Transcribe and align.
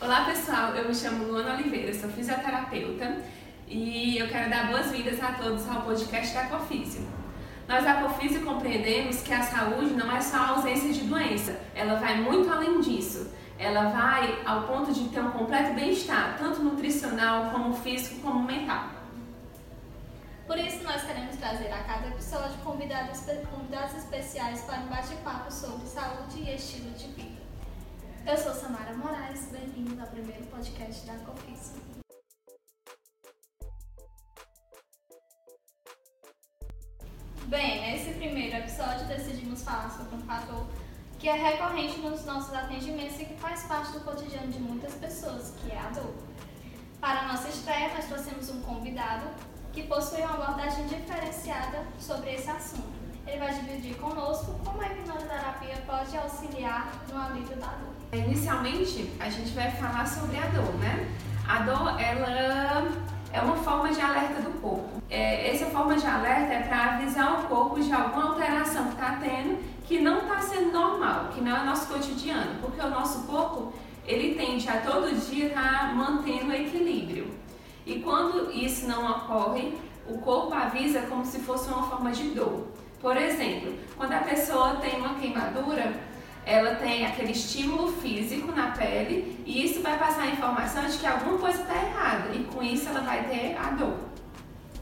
Olá 0.00 0.26
pessoal, 0.26 0.76
eu 0.76 0.86
me 0.86 0.94
chamo 0.94 1.24
Luana 1.24 1.54
Oliveira, 1.54 1.92
sou 1.92 2.08
fisioterapeuta 2.08 3.20
e 3.66 4.16
eu 4.16 4.28
quero 4.28 4.48
dar 4.48 4.68
boas-vindas 4.68 5.20
a 5.20 5.32
todos 5.32 5.68
ao 5.68 5.82
podcast 5.82 6.32
da 6.34 6.46
Cofísio. 6.46 7.04
Nós 7.66 7.82
da 7.82 7.94
Cofísio 7.94 8.44
compreendemos 8.44 9.22
que 9.22 9.32
a 9.32 9.42
saúde 9.42 9.94
não 9.94 10.16
é 10.16 10.20
só 10.20 10.36
a 10.36 10.48
ausência 10.50 10.92
de 10.92 11.00
doença, 11.00 11.58
ela 11.74 11.96
vai 11.96 12.20
muito 12.20 12.48
além 12.48 12.80
disso. 12.80 13.32
Ela 13.58 13.88
vai 13.88 14.40
ao 14.46 14.68
ponto 14.68 14.94
de 14.94 15.08
ter 15.08 15.20
um 15.20 15.32
completo 15.32 15.74
bem-estar, 15.74 16.36
tanto 16.38 16.62
nutricional, 16.62 17.50
como 17.50 17.74
físico, 17.74 18.20
como 18.20 18.44
mental. 18.44 18.90
Por 20.46 20.56
isso, 20.58 20.84
nós 20.84 21.02
queremos 21.02 21.34
trazer 21.34 21.72
a 21.72 21.82
cada 21.82 22.06
episódio 22.06 22.56
convidados, 22.58 23.24
convidados 23.50 23.96
especiais 23.96 24.60
para 24.60 24.78
um 24.78 24.86
bate-papo 24.86 25.52
sobre 25.52 25.88
saúde 25.88 26.38
e 26.38 26.54
estilo 26.54 26.92
de 26.92 27.08
vida. 27.08 27.37
Eu 28.28 28.36
sou 28.36 28.52
Samara 28.52 28.94
Moraes, 28.94 29.46
bem-vindos 29.50 29.98
ao 29.98 30.06
primeiro 30.08 30.44
podcast 30.48 31.06
da 31.06 31.14
Cofis. 31.24 31.72
Bem, 37.46 37.80
nesse 37.80 38.12
primeiro 38.18 38.54
episódio 38.58 39.06
decidimos 39.06 39.62
falar 39.62 39.88
sobre 39.88 40.14
um 40.16 40.20
fator 40.26 40.66
que 41.18 41.26
é 41.26 41.32
recorrente 41.32 42.00
nos 42.00 42.26
nossos 42.26 42.52
atendimentos 42.54 43.18
e 43.18 43.24
que 43.24 43.34
faz 43.38 43.62
parte 43.62 43.92
do 43.92 44.00
cotidiano 44.00 44.52
de 44.52 44.58
muitas 44.58 44.92
pessoas, 44.96 45.54
que 45.62 45.72
é 45.72 45.78
a 45.78 45.88
dor. 45.88 46.12
Para 47.00 47.20
a 47.20 47.28
nossa 47.28 47.48
estreia, 47.48 47.94
nós 47.94 48.04
trouxemos 48.04 48.50
um 48.50 48.60
convidado 48.60 49.26
que 49.72 49.84
possui 49.84 50.20
uma 50.20 50.34
abordagem 50.34 50.86
diferenciada 50.86 51.82
sobre 51.98 52.34
esse 52.34 52.50
assunto. 52.50 52.92
Ele 53.26 53.38
vai 53.38 53.54
dividir 53.54 53.96
conosco 53.96 54.52
como 54.62 54.82
a 54.82 54.86
hipnoterapia 54.86 55.82
pode 55.86 56.14
auxiliar 56.14 56.92
no 57.08 57.18
alívio 57.18 57.56
da 57.56 57.68
dor. 57.68 57.97
Inicialmente, 58.12 59.10
a 59.20 59.28
gente 59.28 59.50
vai 59.52 59.70
falar 59.72 60.06
sobre 60.06 60.38
a 60.38 60.46
dor, 60.46 60.74
né? 60.78 61.06
A 61.46 61.58
dor, 61.60 62.00
ela 62.00 62.88
é 63.32 63.40
uma 63.40 63.56
forma 63.56 63.90
de 63.90 64.00
alerta 64.00 64.40
do 64.40 64.60
corpo. 64.60 65.02
É, 65.10 65.50
essa 65.50 65.66
forma 65.66 65.96
de 65.96 66.06
alerta 66.06 66.54
é 66.54 66.62
para 66.62 66.94
avisar 66.94 67.40
o 67.40 67.48
corpo 67.48 67.80
de 67.80 67.92
alguma 67.92 68.30
alteração 68.30 68.86
que 68.86 68.92
está 68.92 69.18
tendo 69.20 69.58
que 69.88 70.00
não 70.00 70.18
está 70.18 70.40
sendo 70.40 70.70
normal, 70.70 71.30
que 71.34 71.40
não 71.40 71.56
é 71.56 71.60
o 71.62 71.64
nosso 71.64 71.88
cotidiano, 71.88 72.60
porque 72.60 72.78
o 72.78 72.90
nosso 72.90 73.26
corpo 73.26 73.72
ele 74.06 74.34
tende 74.34 74.68
a 74.68 74.80
todo 74.82 75.14
dia 75.30 75.46
estar 75.46 75.88
tá 75.88 75.94
mantendo 75.94 76.50
o 76.50 76.54
equilíbrio. 76.54 77.30
E 77.86 78.00
quando 78.00 78.52
isso 78.52 78.86
não 78.86 79.10
ocorre, 79.10 79.78
o 80.06 80.18
corpo 80.18 80.54
avisa 80.54 81.02
como 81.02 81.24
se 81.24 81.38
fosse 81.40 81.70
uma 81.70 81.84
forma 81.84 82.10
de 82.10 82.30
dor. 82.30 82.66
Por 83.00 83.16
exemplo, 83.16 83.74
quando 83.96 84.12
a 84.12 84.18
pessoa 84.18 84.76
tem 84.76 84.98
uma 84.98 85.14
queimadura, 85.14 85.94
ela 86.48 86.76
tem 86.76 87.04
aquele 87.04 87.32
estímulo 87.32 87.92
físico 88.00 88.50
na 88.52 88.68
pele 88.68 89.38
e 89.44 89.66
isso 89.66 89.82
vai 89.82 89.98
passar 89.98 90.22
a 90.22 90.28
informação 90.28 90.82
de 90.86 90.96
que 90.96 91.06
alguma 91.06 91.36
coisa 91.36 91.60
está 91.60 91.74
errada 91.74 92.34
e 92.34 92.44
com 92.44 92.62
isso 92.62 92.88
ela 92.88 93.00
vai 93.00 93.22
ter 93.24 93.54
a 93.54 93.68
dor, 93.72 93.98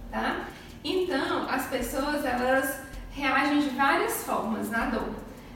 tá? 0.08 0.44
Então, 0.84 1.48
as 1.50 1.66
pessoas 1.66 2.24
elas 2.24 2.82
reagem 3.10 3.62
de 3.62 3.70
várias 3.70 4.22
formas 4.22 4.70
na 4.70 4.86
dor. 4.86 5.08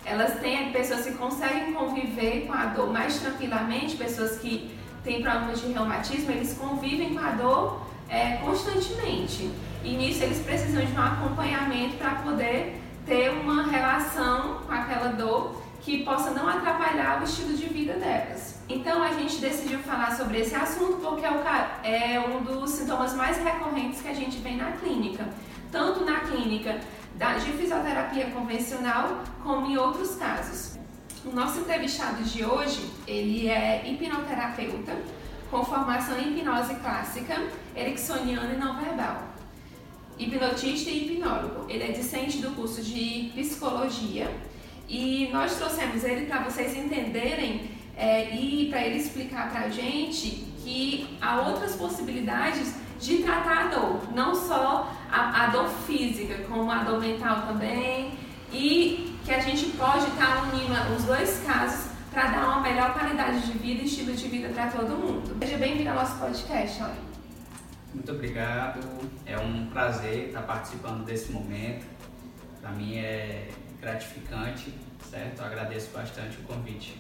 Elas 0.05 0.41
têm 0.41 0.73
pessoas 0.73 1.05
que 1.05 1.13
conseguem 1.13 1.73
conviver 1.73 2.47
com 2.49 2.55
a 2.55 2.67
dor 2.67 2.93
mais 2.93 3.21
tranquilamente, 3.21 3.97
pessoas 3.97 4.39
que 4.39 4.69
têm 5.05 5.23
problemas 5.23 5.61
de 5.61 5.73
reumatismo, 5.73 6.33
eles 6.33 6.55
convivem 6.55 7.15
com 7.15 7.21
a 7.21 7.31
dor 7.31 7.87
é, 8.09 8.39
constantemente. 8.39 9.49
E 9.85 9.97
nisso 9.97 10.25
eles 10.25 10.41
precisam 10.41 10.85
de 10.85 10.93
um 10.93 11.01
acompanhamento 11.01 11.97
para 11.99 12.17
poder 12.17 12.83
ter 13.07 13.31
uma 13.31 13.69
relação 13.69 14.63
com 14.67 14.73
aquela 14.73 15.13
dor 15.13 15.70
que 15.81 16.05
possa 16.05 16.31
não 16.31 16.49
atrapalhar 16.49 17.21
o 17.21 17.25
estilo 17.25 17.57
de 17.57 17.67
vida 17.67 17.95
delas. 17.95 18.61
Então 18.69 19.03
a 19.03 19.13
gente 19.13 19.39
decidiu 19.39 19.79
falar 19.81 20.17
sobre 20.17 20.41
esse 20.41 20.55
assunto 20.55 20.99
porque 21.01 21.25
é, 21.25 22.15
é 22.15 22.21
um 22.21 22.43
dos 22.43 22.71
sintomas 22.71 23.15
mais 23.15 23.39
recorrentes 23.39 24.03
que 24.03 24.09
a 24.09 24.15
gente 24.15 24.39
vê 24.39 24.53
na 24.53 24.73
clínica, 24.73 25.29
tanto 25.73 26.05
na 26.05 26.21
clínica 26.21 26.79
de 27.45 27.53
fisioterapia 27.53 28.31
convencional 28.31 29.23
como 29.43 29.67
em 29.67 29.77
outros 29.77 30.15
casos. 30.17 30.79
O 31.25 31.35
nosso 31.35 31.61
entrevistado 31.61 32.23
de 32.23 32.45
hoje, 32.45 32.91
ele 33.07 33.49
é 33.49 33.83
hipnoterapeuta 33.87 34.97
com 35.51 35.65
formação 35.65 36.19
em 36.19 36.39
hipnose 36.39 36.75
clássica, 36.77 37.43
ericksoniana 37.77 38.55
e 38.55 38.57
não 38.57 38.81
verbal. 38.81 39.29
Hipnotista 40.19 40.91
e 40.91 41.15
hipnólogo. 41.15 41.67
Ele 41.69 41.85
é 41.85 41.93
discente 41.93 42.39
do 42.39 42.53
curso 42.53 42.81
de 42.83 43.33
psicologia 43.35 44.31
e 44.91 45.29
nós 45.33 45.55
trouxemos 45.55 46.03
ele 46.03 46.27
para 46.27 46.43
vocês 46.43 46.77
entenderem 46.77 47.71
é, 47.97 48.35
e 48.35 48.69
para 48.69 48.83
ele 48.85 48.99
explicar 48.99 49.49
para 49.49 49.67
a 49.67 49.69
gente 49.69 50.49
que 50.65 51.17
há 51.21 51.43
outras 51.43 51.77
possibilidades 51.77 52.75
de 52.99 53.19
tratar 53.19 53.67
a 53.67 53.69
dor, 53.69 54.13
não 54.13 54.35
só 54.35 54.93
a, 55.11 55.45
a 55.45 55.47
dor 55.47 55.69
física, 55.87 56.43
como 56.49 56.69
a 56.71 56.83
dor 56.83 57.01
mental 57.01 57.47
também, 57.47 58.19
e 58.53 59.17
que 59.25 59.33
a 59.33 59.39
gente 59.39 59.67
pode 59.77 60.07
estar 60.09 60.43
tá 60.43 60.43
unindo 60.43 60.97
os 60.97 61.05
dois 61.05 61.41
casos 61.47 61.89
para 62.11 62.27
dar 62.27 62.49
uma 62.49 62.61
melhor 62.61 62.93
qualidade 62.93 63.47
de 63.47 63.53
vida 63.59 63.83
e 63.83 63.87
estilo 63.87 64.13
de 64.13 64.27
vida 64.27 64.49
para 64.49 64.67
todo 64.73 64.99
mundo. 64.99 65.37
Seja 65.39 65.57
bem-vindo 65.57 65.89
ao 65.91 65.95
nosso 65.95 66.19
podcast, 66.19 66.83
olha. 66.83 67.11
Muito 67.95 68.11
obrigado, 68.11 68.81
é 69.25 69.39
um 69.39 69.67
prazer 69.67 70.27
estar 70.29 70.43
participando 70.43 71.05
desse 71.05 71.31
momento. 71.31 71.87
Para 72.61 72.73
mim 72.73 72.97
é 72.97 73.49
gratificante, 73.81 74.75
certo? 75.11 75.41
Eu 75.41 75.45
agradeço 75.45 75.91
bastante 75.93 76.37
o 76.39 76.43
convite. 76.43 76.97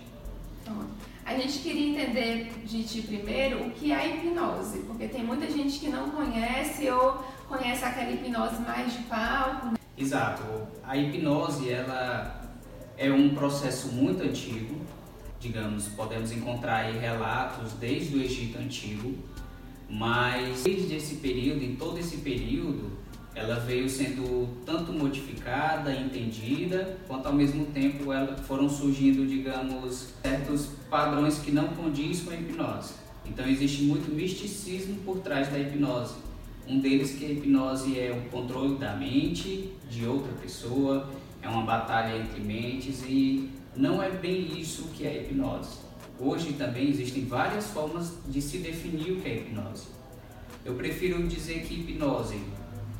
A 1.24 1.34
gente 1.34 1.58
queria 1.58 1.90
entender 1.90 2.52
de 2.64 2.82
ti 2.82 3.02
primeiro 3.02 3.66
o 3.66 3.70
que 3.70 3.92
é 3.92 4.16
hipnose, 4.16 4.80
porque 4.80 5.08
tem 5.08 5.24
muita 5.24 5.50
gente 5.50 5.78
que 5.78 5.88
não 5.88 6.10
conhece 6.10 6.88
ou 6.90 7.24
conhece 7.48 7.84
aquela 7.84 8.10
hipnose 8.10 8.60
mais 8.62 8.92
de 8.92 9.02
palco. 9.04 9.74
Exato. 9.96 10.42
A 10.82 10.96
hipnose 10.96 11.70
ela 11.70 12.40
é 12.96 13.10
um 13.10 13.34
processo 13.34 13.88
muito 13.88 14.22
antigo. 14.22 14.80
Digamos, 15.38 15.88
podemos 15.88 16.32
encontrar 16.32 16.84
aí 16.84 16.98
relatos 16.98 17.72
desde 17.74 18.16
o 18.16 18.22
Egito 18.22 18.58
antigo, 18.58 19.14
mas 19.88 20.62
desde 20.62 20.96
esse 20.96 21.16
período, 21.16 21.64
em 21.64 21.76
todo 21.76 21.98
esse 21.98 22.18
período, 22.18 22.98
ela 23.34 23.60
veio 23.60 23.88
sendo 23.88 24.48
tanto 24.66 24.92
modificada, 24.92 25.94
entendida, 25.94 26.98
quanto 27.06 27.26
ao 27.26 27.32
mesmo 27.32 27.66
tempo 27.66 28.12
ela 28.12 28.36
foram 28.36 28.68
surgindo, 28.68 29.26
digamos, 29.26 30.08
certos 30.22 30.70
padrões 30.90 31.38
que 31.38 31.52
não 31.52 31.68
condiz 31.68 32.22
com 32.22 32.30
a 32.30 32.34
hipnose. 32.34 32.94
Então 33.24 33.46
existe 33.46 33.82
muito 33.84 34.12
misticismo 34.12 34.96
por 35.04 35.20
trás 35.20 35.48
da 35.48 35.58
hipnose. 35.58 36.14
Um 36.66 36.80
deles 36.80 37.12
que 37.12 37.24
a 37.24 37.28
hipnose 37.28 37.98
é 37.98 38.12
o 38.12 38.30
controle 38.30 38.76
da 38.76 38.94
mente 38.96 39.72
de 39.88 40.06
outra 40.06 40.32
pessoa, 40.34 41.08
é 41.42 41.48
uma 41.48 41.62
batalha 41.62 42.16
entre 42.16 42.40
mentes 42.40 43.02
e 43.08 43.48
não 43.76 44.02
é 44.02 44.10
bem 44.10 44.60
isso 44.60 44.88
que 44.94 45.06
é 45.06 45.10
a 45.10 45.16
hipnose. 45.22 45.78
Hoje 46.18 46.52
também 46.54 46.90
existem 46.90 47.24
várias 47.24 47.68
formas 47.68 48.12
de 48.28 48.42
se 48.42 48.58
definir 48.58 49.12
o 49.12 49.20
que 49.20 49.28
é 49.28 49.36
hipnose. 49.36 49.86
Eu 50.64 50.74
prefiro 50.74 51.26
dizer 51.26 51.62
que 51.62 51.74
hipnose 51.74 52.38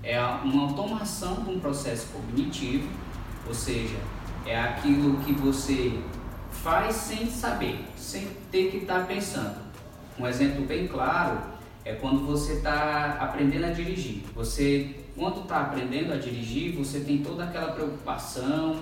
é 0.02 0.20
uma 0.20 0.64
automação 0.64 1.42
de 1.44 1.50
um 1.50 1.60
processo 1.60 2.08
cognitivo, 2.08 2.88
ou 3.46 3.54
seja, 3.54 3.96
é 4.46 4.58
aquilo 4.58 5.18
que 5.18 5.32
você 5.32 6.00
faz 6.50 6.96
sem 6.96 7.30
saber, 7.30 7.84
sem 7.96 8.28
ter 8.50 8.70
que 8.70 8.78
estar 8.78 9.00
tá 9.00 9.06
pensando. 9.06 9.58
Um 10.18 10.26
exemplo 10.26 10.64
bem 10.64 10.86
claro 10.86 11.38
é 11.84 11.94
quando 11.94 12.26
você 12.26 12.54
está 12.54 13.18
aprendendo 13.20 13.64
a 13.64 13.70
dirigir. 13.70 14.22
Você, 14.34 14.96
quando 15.16 15.40
está 15.40 15.62
aprendendo 15.62 16.12
a 16.12 16.16
dirigir, 16.16 16.76
você 16.76 17.00
tem 17.00 17.18
toda 17.18 17.44
aquela 17.44 17.72
preocupação, 17.72 18.76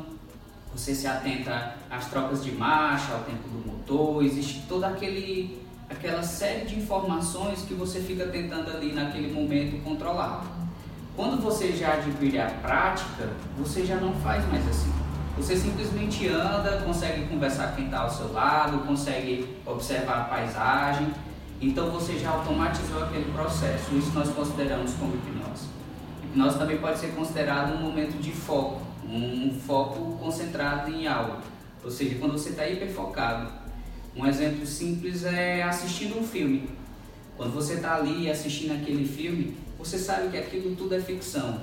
você 0.73 0.95
se 0.95 1.07
atenta 1.07 1.77
às 1.91 2.07
trocas 2.09 2.45
de 2.45 2.53
marcha, 2.53 3.13
ao 3.13 3.21
tempo 3.21 3.49
do 3.49 3.67
motor, 3.67 4.25
existe 4.25 4.65
toda 4.69 4.89
aquele, 4.89 5.61
aquela 5.89 6.23
série 6.23 6.67
de 6.67 6.79
informações 6.79 7.63
que 7.63 7.75
você 7.75 8.01
fica 8.01 8.27
tentando 8.27 8.71
ali 8.71 8.93
naquele 8.93 9.33
momento 9.33 9.83
controlar. 9.83 10.58
Quando 11.19 11.43
você 11.43 11.73
já 11.73 11.95
adquire 11.95 12.39
a 12.39 12.47
prática, 12.47 13.29
você 13.59 13.85
já 13.85 13.97
não 13.97 14.15
faz 14.21 14.47
mais 14.47 14.65
assim. 14.69 14.93
Você 15.37 15.57
simplesmente 15.57 16.29
anda, 16.29 16.81
consegue 16.85 17.27
conversar 17.27 17.71
com 17.71 17.75
quem 17.75 17.87
está 17.87 18.03
ao 18.03 18.09
seu 18.09 18.33
lado, 18.33 18.87
consegue 18.87 19.57
observar 19.67 20.21
a 20.21 20.25
paisagem. 20.27 21.09
Então 21.61 21.91
você 21.91 22.17
já 22.17 22.31
automatizou 22.31 23.03
aquele 23.03 23.33
processo. 23.33 23.97
Isso 23.97 24.13
nós 24.15 24.29
consideramos 24.29 24.95
como 24.95 25.17
hipnose. 25.17 25.67
Hipnose 26.23 26.57
também 26.57 26.79
pode 26.79 27.01
ser 27.01 27.09
considerado 27.09 27.75
um 27.75 27.83
momento 27.83 28.17
de 28.23 28.31
foco, 28.31 28.81
um 29.05 29.59
foco 29.67 30.17
concentrado 30.19 30.89
em 30.89 31.09
algo. 31.09 31.39
Ou 31.83 31.91
seja, 31.91 32.15
quando 32.21 32.35
você 32.35 32.51
está 32.51 32.65
hiperfocado. 32.65 33.51
Um 34.15 34.25
exemplo 34.25 34.65
simples 34.65 35.25
é 35.25 35.65
assistindo 35.65 36.17
um 36.17 36.23
filme. 36.23 36.71
Quando 37.37 37.53
você 37.53 37.75
está 37.75 37.97
ali 37.97 38.31
assistindo 38.31 38.73
aquele 38.73 39.05
filme, 39.05 39.57
você 39.79 39.97
sabe 39.99 40.29
que 40.29 40.37
aquilo 40.37 40.75
tudo 40.75 40.95
é 40.97 41.01
ficção. 41.01 41.61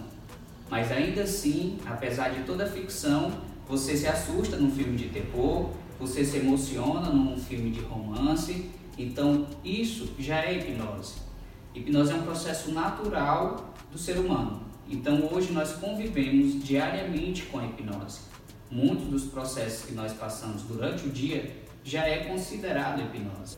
Mas 0.69 0.91
ainda 0.91 1.23
assim, 1.23 1.77
apesar 1.85 2.29
de 2.29 2.43
toda 2.43 2.63
a 2.63 2.67
ficção, 2.67 3.31
você 3.67 3.95
se 3.95 4.07
assusta 4.07 4.57
num 4.57 4.71
filme 4.71 4.95
de 4.95 5.09
terror, 5.09 5.71
você 5.99 6.23
se 6.23 6.37
emociona 6.37 7.09
num 7.09 7.37
filme 7.37 7.71
de 7.71 7.81
romance 7.81 8.69
Então, 8.97 9.45
isso 9.63 10.13
já 10.17 10.45
é 10.45 10.57
hipnose. 10.57 11.15
Hipnose 11.73 12.13
é 12.13 12.15
um 12.15 12.21
processo 12.21 12.71
natural 12.71 13.73
do 13.91 13.97
ser 13.97 14.17
humano. 14.17 14.61
Então, 14.89 15.27
hoje 15.33 15.51
nós 15.51 15.73
convivemos 15.73 16.63
diariamente 16.63 17.43
com 17.43 17.59
a 17.59 17.65
hipnose. 17.65 18.19
Muitos 18.71 19.07
dos 19.07 19.23
processos 19.25 19.85
que 19.85 19.93
nós 19.93 20.13
passamos 20.13 20.61
durante 20.61 21.07
o 21.07 21.09
dia 21.09 21.57
já 21.83 22.07
é 22.07 22.23
considerado 22.23 23.01
hipnose. 23.01 23.57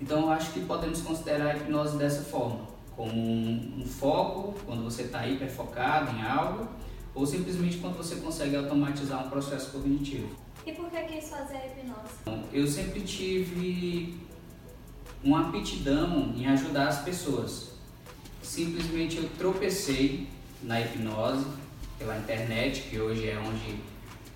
Então, 0.00 0.22
eu 0.22 0.30
acho 0.30 0.52
que 0.52 0.60
podemos 0.60 1.02
considerar 1.02 1.50
a 1.50 1.56
hipnose 1.56 1.98
dessa 1.98 2.22
forma, 2.22 2.71
como 3.02 3.20
um, 3.20 3.80
um 3.80 3.84
foco, 3.84 4.54
quando 4.64 4.84
você 4.84 5.02
está 5.02 5.26
hiperfocado 5.26 6.16
em 6.16 6.22
algo, 6.22 6.68
ou 7.12 7.26
simplesmente 7.26 7.78
quando 7.78 7.96
você 7.96 8.14
consegue 8.16 8.54
automatizar 8.54 9.26
um 9.26 9.28
processo 9.28 9.72
cognitivo. 9.72 10.28
E 10.64 10.70
por 10.70 10.88
que 10.88 11.02
quis 11.02 11.28
fazer 11.28 11.56
a 11.56 11.66
hipnose? 11.66 12.14
Então, 12.22 12.44
eu 12.52 12.64
sempre 12.64 13.00
tive 13.00 14.20
uma 15.24 15.48
aptidão 15.48 16.32
em 16.36 16.46
ajudar 16.46 16.86
as 16.86 17.00
pessoas. 17.00 17.72
Simplesmente 18.40 19.16
eu 19.16 19.28
tropecei 19.36 20.28
na 20.62 20.80
hipnose 20.80 21.44
pela 21.98 22.16
internet, 22.16 22.82
que 22.82 23.00
hoje 23.00 23.28
é 23.28 23.36
onde 23.36 23.80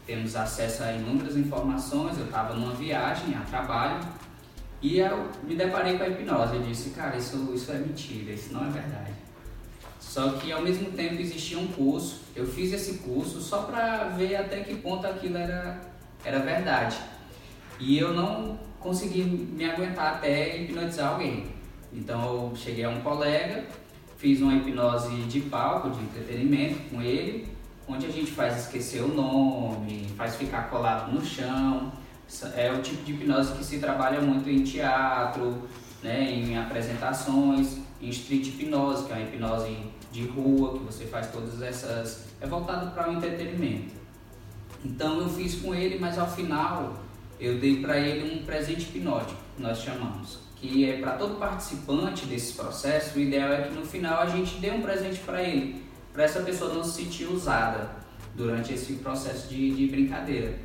temos 0.05 0.35
acesso 0.35 0.83
a 0.83 0.93
inúmeras 0.93 1.37
informações. 1.37 2.19
Eu 2.19 2.25
estava 2.25 2.55
numa 2.55 2.75
viagem 2.75 3.33
a 3.37 3.43
trabalho 3.43 4.01
e 4.83 4.99
eu 4.99 5.31
me 5.45 5.55
deparei 5.55 5.97
com 5.97 6.05
a 6.05 6.09
hipnose. 6.09 6.57
Eu 6.57 6.63
disse, 6.63 6.91
cara, 6.91 7.17
isso, 7.17 7.53
isso 7.55 7.71
é 7.73 7.79
mentira, 7.79 8.33
isso 8.33 8.53
não 8.53 8.67
é 8.67 8.71
verdade. 8.71 9.13
Só 10.01 10.31
que 10.33 10.51
ao 10.53 10.63
mesmo 10.63 10.91
tempo 10.93 11.21
existia 11.21 11.59
um 11.59 11.67
curso, 11.69 12.21
eu 12.35 12.47
fiz 12.47 12.73
esse 12.73 12.99
curso 12.99 13.41
só 13.41 13.63
para 13.63 14.05
ver 14.09 14.37
até 14.37 14.61
que 14.61 14.75
ponto 14.77 15.07
aquilo 15.07 15.37
era, 15.37 15.81
era 16.25 16.39
verdade. 16.39 16.97
E 17.79 17.99
eu 17.99 18.15
não 18.15 18.59
consegui 18.81 19.23
me 19.25 19.65
aguentar 19.65 20.15
até 20.15 20.57
hipnotizar 20.59 21.13
alguém. 21.13 21.47
Então 21.93 22.23
eu 22.23 22.57
cheguei 22.57 22.85
a 22.85 22.89
um 22.89 23.01
colega, 23.01 23.65
fiz 24.17 24.41
uma 24.41 24.55
hipnose 24.55 25.15
de 25.25 25.41
palco, 25.41 25.91
de 25.91 26.01
entretenimento 26.01 26.79
com 26.91 27.03
ele, 27.03 27.49
onde 27.89 28.07
a 28.07 28.11
gente 28.11 28.31
faz 28.31 28.59
esquecer 28.59 29.03
o 29.03 29.09
nome, 29.09 30.09
faz 30.17 30.37
ficar 30.37 30.71
colado 30.71 31.13
no 31.13 31.25
chão. 31.25 31.93
É 32.57 32.73
o 32.73 32.83
tipo 32.83 33.05
de 33.05 33.13
hipnose 33.13 33.53
que 33.53 33.65
se 33.65 33.79
trabalha 33.79 34.21
muito 34.21 34.51
em 34.51 34.63
teatro, 34.63 35.63
né, 36.03 36.31
em 36.31 36.59
apresentações, 36.59 37.79
em 38.01 38.09
street 38.09 38.49
hipnose, 38.49 39.07
que 39.07 39.13
é 39.13 39.17
uma 39.17 39.23
hipnose 39.23 39.77
de 40.13 40.27
rua, 40.27 40.79
que 40.79 40.85
você 40.85 41.05
faz 41.07 41.31
todas 41.31 41.63
essas. 41.63 42.27
é 42.41 42.47
voltado 42.47 42.91
para 42.93 43.11
o 43.11 43.13
entretenimento. 43.13 43.95
Então 44.85 45.21
eu 45.21 45.29
fiz 45.29 45.57
com 45.57 45.75
ele, 45.75 45.99
mas 45.99 46.19
ao 46.19 46.31
final 46.31 47.03
eu 47.39 47.59
dei 47.59 47.81
para 47.81 47.99
ele 47.99 48.35
um 48.35 48.45
presente 48.45 48.83
hipnótico, 48.83 49.41
nós 49.59 49.79
chamamos, 49.83 50.39
que 50.57 50.89
é 50.89 50.99
para 50.99 51.13
todo 51.13 51.39
participante 51.39 52.25
desse 52.27 52.55
processo, 52.55 53.19
o 53.19 53.21
ideal 53.21 53.53
é 53.53 53.63
que 53.63 53.75
no 53.75 53.85
final 53.85 54.23
a 54.23 54.27
gente 54.27 54.57
dê 54.57 54.71
um 54.71 54.81
presente 54.81 55.21
para 55.21 55.43
ele, 55.43 55.83
para 56.13 56.25
essa 56.25 56.41
pessoa 56.41 56.73
não 56.73 56.83
se 56.83 57.03
sentir 57.03 57.27
usada 57.27 57.91
durante 58.35 58.73
esse 58.73 58.95
processo 58.95 59.49
de, 59.49 59.71
de 59.75 59.87
brincadeira. 59.87 60.59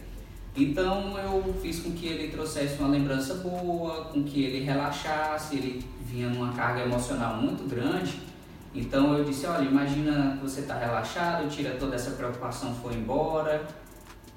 Então 0.56 1.18
eu 1.18 1.54
fiz 1.62 1.80
com 1.80 1.92
que 1.92 2.08
ele 2.08 2.30
trouxesse 2.30 2.78
uma 2.80 2.90
lembrança 2.90 3.36
boa, 3.36 4.06
com 4.06 4.24
que 4.24 4.44
ele 4.44 4.66
relaxasse, 4.66 5.56
ele 5.56 5.86
vinha 6.02 6.30
numa 6.30 6.52
carga 6.54 6.82
emocional 6.82 7.38
muito 7.38 7.68
grande. 7.70 8.20
Então 8.74 9.18
eu 9.18 9.24
disse, 9.24 9.46
olha, 9.46 9.64
imagina 9.64 10.38
que 10.38 10.44
você 10.44 10.62
está 10.62 10.78
relaxado, 10.78 11.50
tira 11.50 11.76
toda 11.76 11.96
essa 11.96 12.12
preocupação, 12.12 12.74
foi 12.76 12.96
embora, 12.96 13.66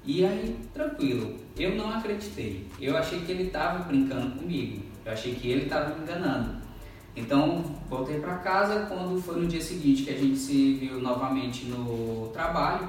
e 0.07 0.23
aí, 0.23 0.55
tranquilo, 0.71 1.35
eu 1.57 1.75
não 1.75 1.89
acreditei. 1.89 2.67
Eu 2.79 2.95
achei 2.95 3.21
que 3.21 3.31
ele 3.31 3.45
estava 3.45 3.79
brincando 3.85 4.37
comigo. 4.37 4.83
Eu 5.03 5.11
achei 5.11 5.33
que 5.33 5.49
ele 5.49 5.63
estava 5.63 5.95
me 5.95 6.03
enganando. 6.03 6.61
Então, 7.15 7.63
voltei 7.89 8.19
para 8.19 8.35
casa. 8.35 8.85
Quando 8.85 9.19
foi 9.19 9.41
no 9.41 9.47
dia 9.47 9.61
seguinte 9.61 10.03
que 10.03 10.11
a 10.11 10.17
gente 10.17 10.37
se 10.37 10.75
viu 10.75 11.01
novamente 11.01 11.65
no 11.65 12.29
trabalho, 12.31 12.87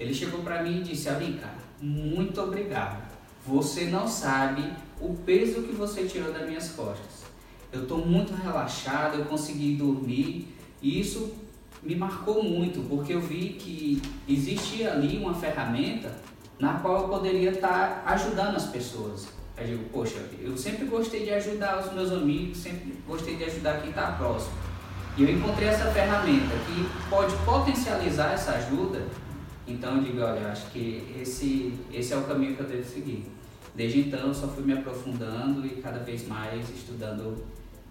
ele 0.00 0.12
chegou 0.12 0.40
para 0.40 0.60
mim 0.64 0.80
e 0.80 0.82
disse: 0.82 1.08
Alin, 1.08 1.34
cara, 1.34 1.58
muito 1.80 2.40
obrigado. 2.40 3.08
Você 3.46 3.86
não 3.86 4.06
sabe 4.06 4.64
o 5.00 5.14
peso 5.14 5.62
que 5.62 5.72
você 5.72 6.04
tirou 6.04 6.32
das 6.32 6.46
minhas 6.46 6.70
costas. 6.70 7.24
Eu 7.72 7.82
estou 7.82 8.04
muito 8.04 8.34
relaxado, 8.34 9.18
eu 9.18 9.24
consegui 9.26 9.74
dormir 9.74 10.54
e 10.82 11.00
isso 11.00 11.34
me 11.82 11.94
marcou 11.94 12.42
muito 12.42 12.86
porque 12.88 13.14
eu 13.14 13.20
vi 13.20 13.50
que 13.50 14.02
existia 14.28 14.92
ali 14.92 15.18
uma 15.18 15.34
ferramenta 15.34 16.16
na 16.58 16.74
qual 16.74 17.02
eu 17.02 17.08
poderia 17.08 17.52
estar 17.52 18.02
ajudando 18.06 18.56
as 18.56 18.66
pessoas. 18.66 19.28
Eu 19.56 19.66
digo, 19.66 19.84
poxa, 19.90 20.18
eu 20.40 20.56
sempre 20.56 20.86
gostei 20.86 21.24
de 21.24 21.30
ajudar 21.32 21.80
os 21.80 21.92
meus 21.92 22.12
amigos, 22.12 22.58
sempre 22.58 22.94
gostei 23.06 23.36
de 23.36 23.44
ajudar 23.44 23.80
quem 23.80 23.90
está 23.90 24.12
próximo. 24.12 24.52
E 25.16 25.22
eu 25.22 25.30
encontrei 25.30 25.68
essa 25.68 25.90
ferramenta 25.90 26.54
que 26.66 27.10
pode 27.10 27.34
potencializar 27.44 28.32
essa 28.32 28.52
ajuda. 28.52 29.02
Então 29.68 29.96
eu 29.96 30.02
digo, 30.02 30.22
olha, 30.22 30.48
acho 30.50 30.70
que 30.70 31.14
esse, 31.20 31.78
esse 31.92 32.14
é 32.14 32.16
o 32.16 32.24
caminho 32.24 32.56
que 32.56 32.62
eu 32.62 32.66
devo 32.66 32.84
seguir. 32.88 33.30
Desde 33.74 34.00
então 34.00 34.20
eu 34.20 34.34
só 34.34 34.48
fui 34.48 34.64
me 34.64 34.72
aprofundando 34.72 35.64
e 35.66 35.82
cada 35.82 35.98
vez 35.98 36.26
mais 36.26 36.68
estudando 36.70 37.44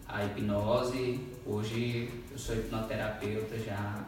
a 0.07 0.25
hipnose. 0.25 1.19
Hoje 1.45 2.09
eu 2.31 2.37
sou 2.37 2.55
hipnoterapeuta 2.55 3.59
já 3.59 4.05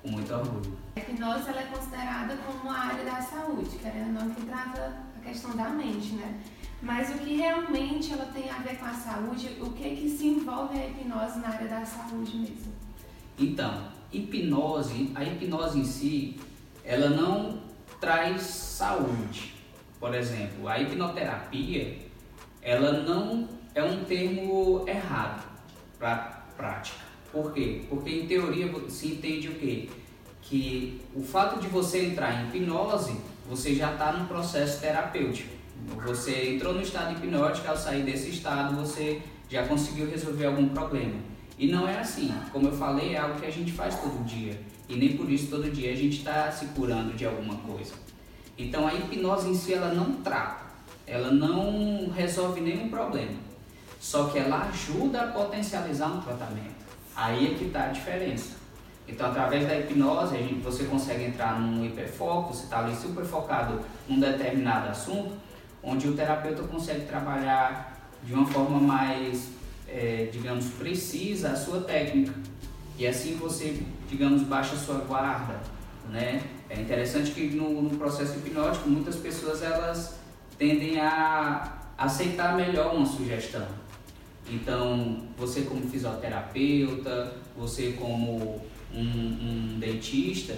com 0.00 0.08
muito 0.08 0.32
orgulho. 0.32 0.72
A 0.94 1.00
hipnose 1.00 1.48
ela 1.48 1.62
é 1.62 1.66
considerada 1.66 2.36
como 2.36 2.62
uma 2.62 2.78
área 2.78 3.04
da 3.04 3.20
saúde, 3.20 3.76
querendo 3.76 4.16
ou 4.20 4.26
não, 4.26 4.30
que 4.30 4.46
trata 4.46 4.96
a 5.16 5.20
questão 5.20 5.56
da 5.56 5.70
mente, 5.70 6.14
né? 6.14 6.40
Mas 6.80 7.10
o 7.10 7.18
que 7.18 7.36
realmente 7.36 8.12
ela 8.12 8.26
tem 8.26 8.48
a 8.48 8.58
ver 8.58 8.78
com 8.78 8.84
a 8.84 8.92
saúde, 8.94 9.56
o 9.60 9.70
que 9.70 9.96
que 9.96 10.08
se 10.08 10.28
envolve 10.28 10.78
a 10.78 10.86
hipnose 10.86 11.40
na 11.40 11.48
área 11.48 11.66
da 11.66 11.84
saúde 11.84 12.36
mesmo? 12.36 12.72
Então, 13.36 13.88
hipnose, 14.12 15.10
a 15.14 15.24
hipnose 15.24 15.80
em 15.80 15.84
si, 15.84 16.38
ela 16.84 17.08
não 17.08 17.60
traz 18.00 18.42
saúde. 18.42 19.54
Por 19.98 20.14
exemplo, 20.14 20.68
a 20.68 20.78
hipnoterapia, 20.78 21.98
ela 22.60 22.92
não 22.92 23.48
é 23.74 23.82
um 23.82 24.04
termo 24.04 24.84
errado 24.86 25.42
para 25.98 26.44
prática. 26.56 26.98
Por 27.32 27.52
quê? 27.52 27.82
Porque 27.88 28.10
em 28.10 28.26
teoria 28.26 28.70
se 28.88 29.08
entende 29.08 29.48
o 29.48 29.54
quê? 29.54 29.88
Que 30.42 31.00
o 31.14 31.22
fato 31.22 31.58
de 31.58 31.66
você 31.68 32.04
entrar 32.04 32.32
em 32.32 32.48
hipnose, 32.48 33.16
você 33.48 33.74
já 33.74 33.92
está 33.92 34.12
num 34.12 34.26
processo 34.26 34.80
terapêutico. 34.80 35.54
Você 36.04 36.54
entrou 36.54 36.74
no 36.74 36.82
estado 36.82 37.12
hipnótico, 37.12 37.68
ao 37.68 37.76
sair 37.76 38.02
desse 38.02 38.30
estado, 38.30 38.76
você 38.76 39.20
já 39.48 39.66
conseguiu 39.66 40.08
resolver 40.08 40.46
algum 40.46 40.68
problema. 40.68 41.14
E 41.58 41.68
não 41.68 41.88
é 41.88 41.98
assim. 41.98 42.32
Como 42.52 42.68
eu 42.68 42.72
falei, 42.72 43.14
é 43.14 43.18
algo 43.18 43.38
que 43.40 43.46
a 43.46 43.50
gente 43.50 43.72
faz 43.72 43.98
todo 44.00 44.24
dia. 44.24 44.58
E 44.88 44.96
nem 44.96 45.16
por 45.16 45.30
isso 45.30 45.48
todo 45.48 45.70
dia 45.70 45.92
a 45.92 45.96
gente 45.96 46.18
está 46.18 46.50
se 46.50 46.66
curando 46.66 47.14
de 47.14 47.24
alguma 47.24 47.56
coisa. 47.56 47.94
Então 48.56 48.86
a 48.86 48.94
hipnose 48.94 49.48
em 49.48 49.54
si 49.54 49.74
ela 49.74 49.92
não 49.92 50.16
trata, 50.22 50.66
ela 51.06 51.30
não 51.30 52.10
resolve 52.10 52.60
nenhum 52.60 52.88
problema. 52.88 53.44
Só 54.00 54.28
que 54.28 54.38
ela 54.38 54.68
ajuda 54.68 55.22
a 55.22 55.26
potencializar 55.28 56.08
um 56.08 56.20
tratamento. 56.20 56.84
Aí 57.16 57.52
é 57.52 57.54
que 57.54 57.64
está 57.64 57.84
a 57.84 57.88
diferença. 57.88 58.64
Então, 59.06 59.28
através 59.28 59.66
da 59.66 59.78
hipnose, 59.78 60.36
gente, 60.36 60.60
você 60.60 60.84
consegue 60.84 61.24
entrar 61.24 61.60
num 61.60 61.84
hiperfoco, 61.84 62.54
você 62.54 62.64
está 62.64 62.80
ali 62.80 62.96
super 62.96 63.24
focado 63.24 63.80
num 64.08 64.18
determinado 64.18 64.88
assunto, 64.88 65.32
onde 65.82 66.08
o 66.08 66.14
terapeuta 66.14 66.62
consegue 66.62 67.06
trabalhar 67.06 68.10
de 68.22 68.32
uma 68.32 68.46
forma 68.46 68.80
mais, 68.80 69.50
é, 69.86 70.28
digamos, 70.32 70.66
precisa 70.70 71.50
a 71.50 71.56
sua 71.56 71.82
técnica. 71.82 72.32
E 72.98 73.06
assim 73.06 73.36
você, 73.36 73.82
digamos, 74.08 74.42
baixa 74.42 74.76
sua 74.76 74.98
guarda, 74.98 75.60
né? 76.10 76.42
É 76.68 76.80
interessante 76.80 77.32
que 77.32 77.50
no, 77.50 77.82
no 77.82 77.96
processo 77.96 78.38
hipnótico, 78.38 78.88
muitas 78.88 79.16
pessoas 79.16 79.62
elas 79.62 80.18
tendem 80.58 81.00
a 81.00 81.72
aceitar 81.98 82.56
melhor 82.56 82.94
uma 82.94 83.06
sugestão. 83.06 83.66
Então, 84.48 85.22
você 85.36 85.62
como 85.62 85.88
fisioterapeuta, 85.88 87.32
você 87.56 87.92
como 87.92 88.60
um, 88.92 89.00
um 89.00 89.78
dentista 89.78 90.56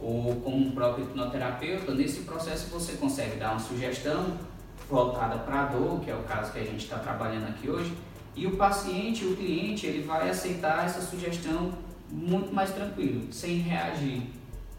ou 0.00 0.36
como 0.36 0.56
um 0.56 0.70
próprio 0.70 1.04
hipnoterapeuta, 1.04 1.94
nesse 1.94 2.20
processo 2.20 2.68
você 2.68 2.92
consegue 2.92 3.36
dar 3.36 3.52
uma 3.52 3.60
sugestão 3.60 4.38
voltada 4.88 5.38
para 5.38 5.62
a 5.62 5.66
dor, 5.66 6.00
que 6.00 6.10
é 6.10 6.14
o 6.14 6.22
caso 6.22 6.52
que 6.52 6.58
a 6.58 6.64
gente 6.64 6.84
está 6.84 6.98
trabalhando 6.98 7.48
aqui 7.48 7.68
hoje, 7.68 7.92
e 8.36 8.46
o 8.46 8.56
paciente, 8.56 9.24
o 9.24 9.36
cliente, 9.36 9.86
ele 9.86 10.02
vai 10.02 10.28
aceitar 10.28 10.84
essa 10.84 11.00
sugestão 11.00 11.72
muito 12.10 12.52
mais 12.52 12.70
tranquilo, 12.70 13.32
sem 13.32 13.58
reagir, 13.58 14.22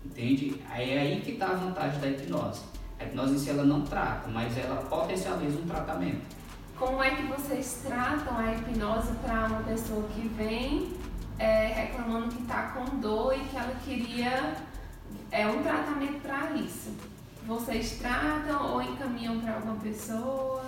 entende? 0.03 0.61
É 0.73 0.99
aí 0.99 1.21
que 1.21 1.31
está 1.31 1.47
a 1.47 1.53
vantagem 1.55 1.99
da 1.99 2.07
hipnose. 2.07 2.61
A 2.99 3.05
hipnose 3.05 3.35
em 3.35 3.39
si 3.39 3.49
ela 3.49 3.63
não 3.63 3.81
trata, 3.81 4.29
mas 4.29 4.57
ela 4.57 4.77
potencializa 4.83 5.57
um 5.57 5.65
tratamento. 5.65 6.35
Como 6.77 7.01
é 7.01 7.11
que 7.11 7.23
vocês 7.23 7.83
tratam 7.85 8.37
a 8.37 8.53
hipnose 8.53 9.13
para 9.23 9.47
uma 9.47 9.63
pessoa 9.63 10.03
que 10.13 10.27
vem 10.27 10.91
é, 11.39 11.67
reclamando 11.67 12.35
que 12.35 12.41
está 12.41 12.69
com 12.69 12.97
dor 12.99 13.33
e 13.33 13.39
que 13.39 13.55
ela 13.55 13.75
queria 13.85 14.55
é, 15.31 15.47
um 15.47 15.63
tratamento 15.63 16.21
para 16.21 16.51
isso? 16.51 16.93
Vocês 17.47 17.99
tratam 17.99 18.73
ou 18.73 18.81
encaminham 18.81 19.39
para 19.39 19.55
alguma 19.55 19.75
pessoa? 19.75 20.63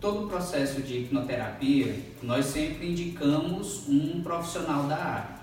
Todo 0.00 0.24
o 0.24 0.28
processo 0.28 0.82
de 0.82 0.98
hipnoterapia, 0.98 1.98
nós 2.22 2.46
sempre 2.46 2.90
indicamos 2.90 3.88
um 3.88 4.22
profissional 4.22 4.84
da 4.84 4.96
área. 4.96 5.36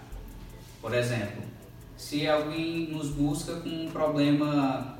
Por 0.81 0.93
exemplo, 0.93 1.43
se 1.97 2.27
alguém 2.27 2.87
nos 2.89 3.09
busca 3.09 3.55
com 3.55 3.69
um 3.69 3.89
problema 3.89 4.97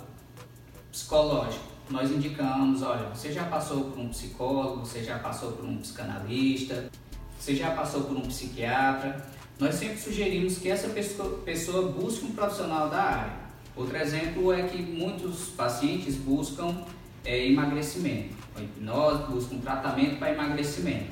psicológico, 0.92 1.74
nós 1.90 2.10
indicamos, 2.10 2.82
olha, 2.82 3.10
você 3.10 3.32
já 3.32 3.44
passou 3.46 3.92
por 3.92 4.00
um 4.00 4.10
psicólogo, 4.10 4.86
você 4.86 5.04
já 5.04 5.20
passou 5.20 5.52
por 5.52 5.66
um 5.66 5.78
psicanalista, 5.78 6.90
você 7.38 7.56
já 7.56 7.72
passou 7.72 8.04
por 8.04 8.16
um 8.16 8.22
psiquiatra. 8.22 9.26
Nós 9.60 9.76
sempre 9.76 9.98
sugerimos 9.98 10.58
que 10.58 10.70
essa 10.70 10.88
pessoa, 10.90 11.92
busque 11.92 12.26
um 12.26 12.32
profissional 12.32 12.90
da 12.90 13.02
área. 13.02 13.34
Outro 13.76 13.98
exemplo 13.98 14.54
é 14.54 14.64
que 14.64 14.82
muitos 14.82 15.50
pacientes 15.50 16.16
buscam 16.16 16.74
é, 17.26 17.48
emagrecimento, 17.48 18.36
a 18.56 18.62
hipnose, 18.62 19.32
buscam 19.32 19.56
um 19.56 19.60
tratamento 19.60 20.18
para 20.18 20.34
emagrecimento. 20.34 21.12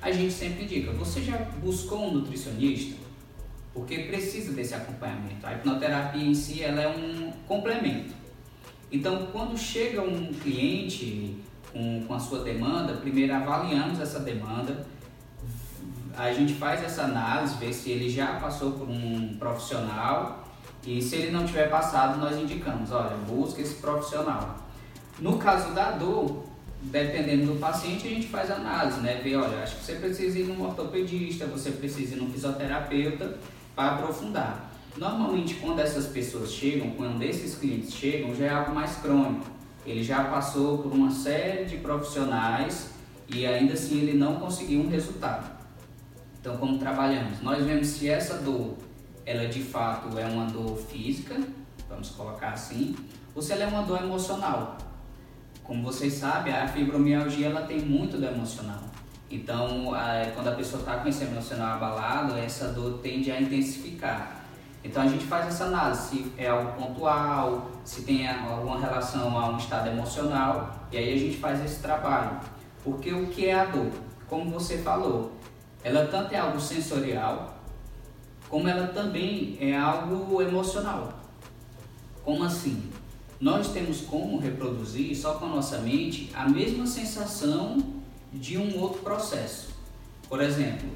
A 0.00 0.10
gente 0.10 0.32
sempre 0.32 0.64
indica, 0.64 0.92
você 0.92 1.22
já 1.22 1.36
buscou 1.62 2.08
um 2.08 2.14
nutricionista? 2.14 2.96
Porque 3.72 3.98
precisa 4.04 4.52
desse 4.52 4.74
acompanhamento. 4.74 5.46
A 5.46 5.52
hipnoterapia 5.52 6.24
em 6.24 6.34
si 6.34 6.62
ela 6.62 6.80
é 6.80 6.88
um 6.88 7.30
complemento. 7.46 8.14
Então, 8.90 9.28
quando 9.30 9.56
chega 9.56 10.02
um 10.02 10.32
cliente 10.32 11.36
com, 11.72 12.04
com 12.04 12.14
a 12.14 12.18
sua 12.18 12.42
demanda, 12.42 12.94
primeiro 12.94 13.34
avaliamos 13.34 14.00
essa 14.00 14.20
demanda, 14.20 14.84
a 16.16 16.32
gente 16.32 16.54
faz 16.54 16.82
essa 16.82 17.04
análise, 17.04 17.54
vê 17.56 17.72
se 17.72 17.90
ele 17.90 18.10
já 18.10 18.38
passou 18.40 18.72
por 18.72 18.88
um 18.88 19.36
profissional 19.38 20.44
e 20.84 21.00
se 21.00 21.16
ele 21.16 21.30
não 21.30 21.46
tiver 21.46 21.70
passado, 21.70 22.18
nós 22.18 22.36
indicamos, 22.36 22.90
olha, 22.90 23.16
busca 23.28 23.60
esse 23.60 23.74
profissional. 23.74 24.56
No 25.20 25.38
caso 25.38 25.72
da 25.72 25.92
dor, 25.92 26.44
dependendo 26.82 27.52
do 27.52 27.60
paciente, 27.60 28.06
a 28.06 28.10
gente 28.10 28.28
faz 28.28 28.50
análise, 28.50 29.00
né? 29.00 29.20
Ver, 29.22 29.36
olha, 29.36 29.62
acho 29.62 29.76
que 29.76 29.84
você 29.84 29.94
precisa 29.94 30.38
ir 30.38 30.44
num 30.44 30.62
ortopedista, 30.62 31.46
você 31.46 31.70
precisa 31.70 32.14
ir 32.14 32.18
num 32.18 32.30
fisioterapeuta 32.30 33.38
para 33.74 33.94
aprofundar. 33.96 34.70
Normalmente, 34.96 35.54
quando 35.54 35.80
essas 35.80 36.06
pessoas 36.06 36.50
chegam, 36.50 36.90
quando 36.90 37.22
esses 37.22 37.54
clientes 37.54 37.92
chegam, 37.92 38.34
já 38.34 38.46
é 38.46 38.48
algo 38.50 38.74
mais 38.74 38.96
crônico. 38.96 39.46
Ele 39.86 40.02
já 40.02 40.24
passou 40.24 40.78
por 40.78 40.92
uma 40.92 41.10
série 41.10 41.64
de 41.64 41.76
profissionais 41.78 42.90
e 43.28 43.46
ainda 43.46 43.74
assim 43.74 44.00
ele 44.00 44.18
não 44.18 44.36
conseguiu 44.36 44.80
um 44.80 44.88
resultado. 44.88 45.58
Então, 46.40 46.56
como 46.56 46.78
trabalhamos? 46.78 47.40
Nós 47.40 47.64
vemos 47.64 47.86
se 47.86 48.08
essa 48.08 48.38
dor, 48.38 48.76
ela 49.24 49.46
de 49.46 49.62
fato 49.62 50.18
é 50.18 50.24
uma 50.24 50.46
dor 50.46 50.76
física, 50.76 51.36
vamos 51.88 52.10
colocar 52.10 52.50
assim, 52.50 52.96
ou 53.34 53.42
se 53.42 53.52
ela 53.52 53.64
é 53.64 53.66
uma 53.66 53.82
dor 53.82 54.02
emocional. 54.02 54.76
Como 55.70 55.84
vocês 55.84 56.14
sabem, 56.14 56.52
a 56.52 56.66
fibromialgia 56.66 57.46
ela 57.46 57.62
tem 57.62 57.78
muito 57.78 58.16
do 58.16 58.26
emocional. 58.26 58.80
Então, 59.30 59.92
quando 60.34 60.48
a 60.48 60.56
pessoa 60.56 60.80
está 60.80 60.96
com 60.96 61.08
esse 61.08 61.22
emocional 61.22 61.76
abalado, 61.76 62.36
essa 62.36 62.72
dor 62.72 62.98
tende 62.98 63.30
a 63.30 63.40
intensificar. 63.40 64.42
Então, 64.82 65.04
a 65.04 65.06
gente 65.06 65.24
faz 65.26 65.46
essa 65.46 65.66
análise, 65.66 66.08
se 66.08 66.32
é 66.36 66.48
algo 66.48 66.72
pontual, 66.72 67.70
se 67.84 68.02
tem 68.02 68.28
alguma 68.28 68.80
relação 68.80 69.38
a 69.38 69.48
um 69.50 69.58
estado 69.58 69.90
emocional, 69.90 70.88
e 70.90 70.98
aí 70.98 71.14
a 71.14 71.16
gente 71.16 71.36
faz 71.36 71.64
esse 71.64 71.80
trabalho. 71.80 72.40
Porque 72.82 73.12
o 73.12 73.28
que 73.28 73.46
é 73.46 73.54
a 73.54 73.66
dor? 73.66 73.92
Como 74.28 74.50
você 74.50 74.78
falou, 74.78 75.30
ela 75.84 76.04
tanto 76.08 76.34
é 76.34 76.38
algo 76.38 76.58
sensorial, 76.58 77.60
como 78.48 78.66
ela 78.66 78.88
também 78.88 79.56
é 79.60 79.76
algo 79.78 80.42
emocional. 80.42 81.12
Como 82.24 82.42
assim? 82.42 82.90
Nós 83.40 83.72
temos 83.72 84.02
como 84.02 84.38
reproduzir 84.38 85.16
só 85.16 85.34
com 85.34 85.46
a 85.46 85.48
nossa 85.48 85.78
mente 85.78 86.30
a 86.34 86.46
mesma 86.46 86.86
sensação 86.86 87.78
de 88.30 88.58
um 88.58 88.78
outro 88.78 89.00
processo. 89.00 89.68
Por 90.28 90.42
exemplo, 90.42 90.86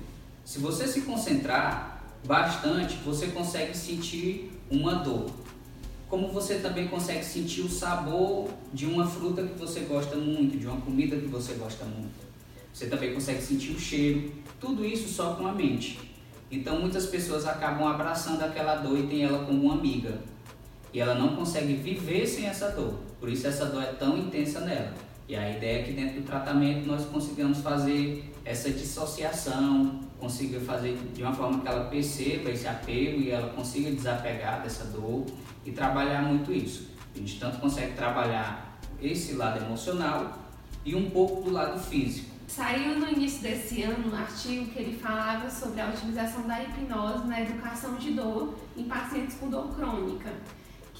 se 0.44 0.58
você 0.58 0.86
se 0.86 1.00
concentrar 1.00 2.04
bastante, 2.26 2.96
você 2.96 3.28
consegue 3.28 3.74
sentir 3.74 4.52
uma 4.70 4.96
dor. 4.96 5.30
Como 6.06 6.28
você 6.28 6.56
também 6.56 6.86
consegue 6.86 7.24
sentir 7.24 7.62
o 7.62 7.68
sabor 7.70 8.50
de 8.74 8.84
uma 8.84 9.06
fruta 9.06 9.42
que 9.42 9.58
você 9.58 9.80
gosta 9.80 10.16
muito, 10.16 10.58
de 10.58 10.66
uma 10.66 10.82
comida 10.82 11.16
que 11.16 11.26
você 11.26 11.54
gosta 11.54 11.86
muito. 11.86 12.24
Você 12.74 12.86
também 12.88 13.14
consegue 13.14 13.40
sentir 13.40 13.72
o 13.72 13.80
cheiro, 13.80 14.30
tudo 14.60 14.84
isso 14.84 15.08
só 15.08 15.32
com 15.34 15.46
a 15.46 15.52
mente. 15.52 15.98
Então 16.50 16.78
muitas 16.78 17.06
pessoas 17.06 17.46
acabam 17.46 17.88
abraçando 17.88 18.42
aquela 18.42 18.76
dor 18.76 18.98
e 18.98 19.06
tem 19.06 19.22
ela 19.22 19.46
como 19.46 19.62
uma 19.62 19.74
amiga 19.74 20.33
e 20.94 21.00
ela 21.00 21.16
não 21.16 21.34
consegue 21.34 21.74
viver 21.74 22.24
sem 22.24 22.46
essa 22.46 22.70
dor. 22.70 23.00
Por 23.18 23.28
isso 23.28 23.48
essa 23.48 23.66
dor 23.66 23.82
é 23.82 23.86
tão 23.86 24.16
intensa 24.16 24.60
nela. 24.60 24.94
E 25.28 25.34
a 25.34 25.50
ideia 25.50 25.80
é 25.80 25.82
que 25.82 25.92
dentro 25.92 26.20
do 26.20 26.26
tratamento 26.26 26.86
nós 26.86 27.04
consigamos 27.06 27.58
fazer 27.58 28.32
essa 28.44 28.70
dissociação, 28.70 30.00
consiga 30.20 30.60
fazer 30.60 30.96
de 31.12 31.22
uma 31.22 31.32
forma 31.32 31.60
que 31.60 31.66
ela 31.66 31.86
perceba 31.86 32.50
esse 32.50 32.68
apego 32.68 33.20
e 33.20 33.30
ela 33.30 33.48
consiga 33.54 33.90
desapegar 33.90 34.62
dessa 34.62 34.84
dor 34.84 35.26
e 35.64 35.72
trabalhar 35.72 36.22
muito 36.22 36.52
isso. 36.52 36.90
A 37.12 37.18
gente 37.18 37.40
tanto 37.40 37.58
consegue 37.58 37.94
trabalhar 37.94 38.78
esse 39.02 39.32
lado 39.32 39.64
emocional 39.64 40.38
e 40.84 40.94
um 40.94 41.10
pouco 41.10 41.42
do 41.42 41.50
lado 41.50 41.80
físico. 41.80 42.32
Saiu 42.46 43.00
no 43.00 43.08
início 43.08 43.42
desse 43.42 43.82
ano 43.82 44.12
um 44.12 44.16
artigo 44.16 44.66
que 44.66 44.78
ele 44.78 44.96
falava 44.96 45.50
sobre 45.50 45.80
a 45.80 45.88
utilização 45.88 46.46
da 46.46 46.62
hipnose 46.62 47.26
na 47.26 47.40
educação 47.40 47.96
de 47.96 48.12
dor 48.12 48.54
em 48.76 48.84
pacientes 48.84 49.36
com 49.38 49.48
dor 49.48 49.74
crônica 49.74 50.30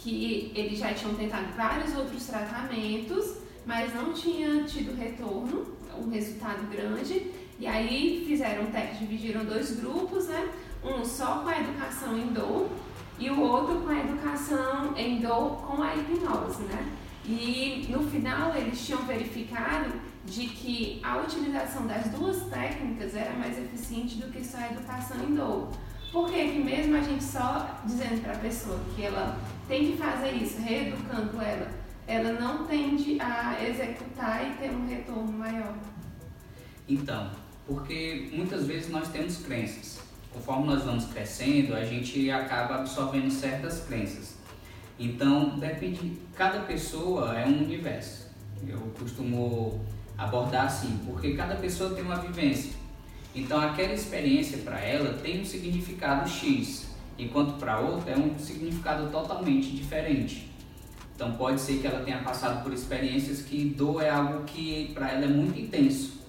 que 0.04 0.52
eles 0.54 0.78
já 0.78 0.92
tinham 0.92 1.14
tentado 1.14 1.46
vários 1.56 1.96
outros 1.96 2.26
tratamentos, 2.26 3.38
mas 3.64 3.92
não 3.94 4.12
tinha 4.12 4.62
tido 4.64 4.94
retorno, 4.94 5.66
um 5.98 6.10
resultado 6.10 6.68
grande. 6.70 7.32
E 7.58 7.66
aí 7.66 8.22
fizeram 8.28 8.64
um 8.64 8.70
teste, 8.70 8.98
dividiram 8.98 9.46
dois 9.46 9.80
grupos, 9.80 10.26
né? 10.26 10.52
Um 10.84 11.02
só 11.02 11.38
com 11.38 11.48
a 11.48 11.58
educação 11.58 12.18
em 12.18 12.26
dor 12.26 12.68
e 13.18 13.30
o 13.30 13.40
outro 13.40 13.80
com 13.80 13.88
a 13.88 14.00
educação 14.00 14.94
em 14.94 15.20
dor 15.20 15.62
com 15.62 15.82
a 15.82 15.96
hipnose, 15.96 16.64
né? 16.64 16.92
E 17.24 17.86
no 17.88 18.02
final 18.10 18.54
eles 18.54 18.84
tinham 18.84 19.06
verificado 19.06 19.90
de 20.26 20.48
que 20.48 21.00
a 21.02 21.16
utilização 21.18 21.86
das 21.86 22.10
duas 22.10 22.42
técnicas 22.50 23.14
era 23.14 23.32
mais 23.32 23.56
eficiente 23.58 24.16
do 24.16 24.30
que 24.30 24.44
só 24.44 24.58
a 24.58 24.72
educação 24.72 25.16
em 25.24 25.34
dor. 25.34 25.70
Por 26.14 26.30
que 26.30 26.44
mesmo 26.44 26.96
a 26.96 27.00
gente 27.00 27.24
só 27.24 27.80
dizendo 27.84 28.22
para 28.22 28.34
a 28.34 28.38
pessoa 28.38 28.78
que 28.94 29.02
ela 29.02 29.36
tem 29.66 29.90
que 29.90 29.98
fazer 29.98 30.30
isso, 30.30 30.60
reeducando 30.62 31.42
ela, 31.42 31.68
ela 32.06 32.32
não 32.40 32.64
tende 32.66 33.20
a 33.20 33.56
executar 33.60 34.48
e 34.48 34.54
ter 34.54 34.70
um 34.70 34.86
retorno 34.86 35.32
maior? 35.32 35.74
Então, 36.88 37.32
porque 37.66 38.30
muitas 38.32 38.64
vezes 38.64 38.90
nós 38.90 39.08
temos 39.08 39.38
crenças. 39.38 39.98
Conforme 40.32 40.68
nós 40.68 40.84
vamos 40.84 41.06
crescendo, 41.06 41.74
a 41.74 41.84
gente 41.84 42.30
acaba 42.30 42.76
absorvendo 42.76 43.28
certas 43.28 43.80
crenças. 43.80 44.36
Então, 44.96 45.58
depende, 45.58 46.16
cada 46.36 46.60
pessoa 46.60 47.36
é 47.36 47.44
um 47.44 47.64
universo. 47.64 48.30
Eu 48.64 48.78
costumo 48.96 49.84
abordar 50.16 50.66
assim, 50.66 50.96
porque 51.04 51.34
cada 51.34 51.56
pessoa 51.56 51.92
tem 51.92 52.04
uma 52.04 52.20
vivência. 52.20 52.83
Então, 53.34 53.60
aquela 53.60 53.92
experiência 53.92 54.58
para 54.58 54.78
ela 54.80 55.18
tem 55.18 55.40
um 55.40 55.44
significado 55.44 56.28
X 56.28 56.94
enquanto 57.18 57.58
para 57.58 57.78
outra 57.78 58.12
é 58.12 58.16
um 58.16 58.38
significado 58.38 59.10
totalmente 59.10 59.70
diferente. 59.70 60.50
Então 61.14 61.32
pode 61.32 61.60
ser 61.60 61.78
que 61.78 61.86
ela 61.86 62.04
tenha 62.04 62.18
passado 62.18 62.62
por 62.62 62.72
experiências 62.72 63.40
que 63.42 63.64
dor 63.66 64.02
é 64.02 64.10
algo 64.10 64.42
que 64.44 64.90
para 64.92 65.12
ela 65.12 65.24
é 65.24 65.28
muito 65.28 65.58
intenso 65.58 66.24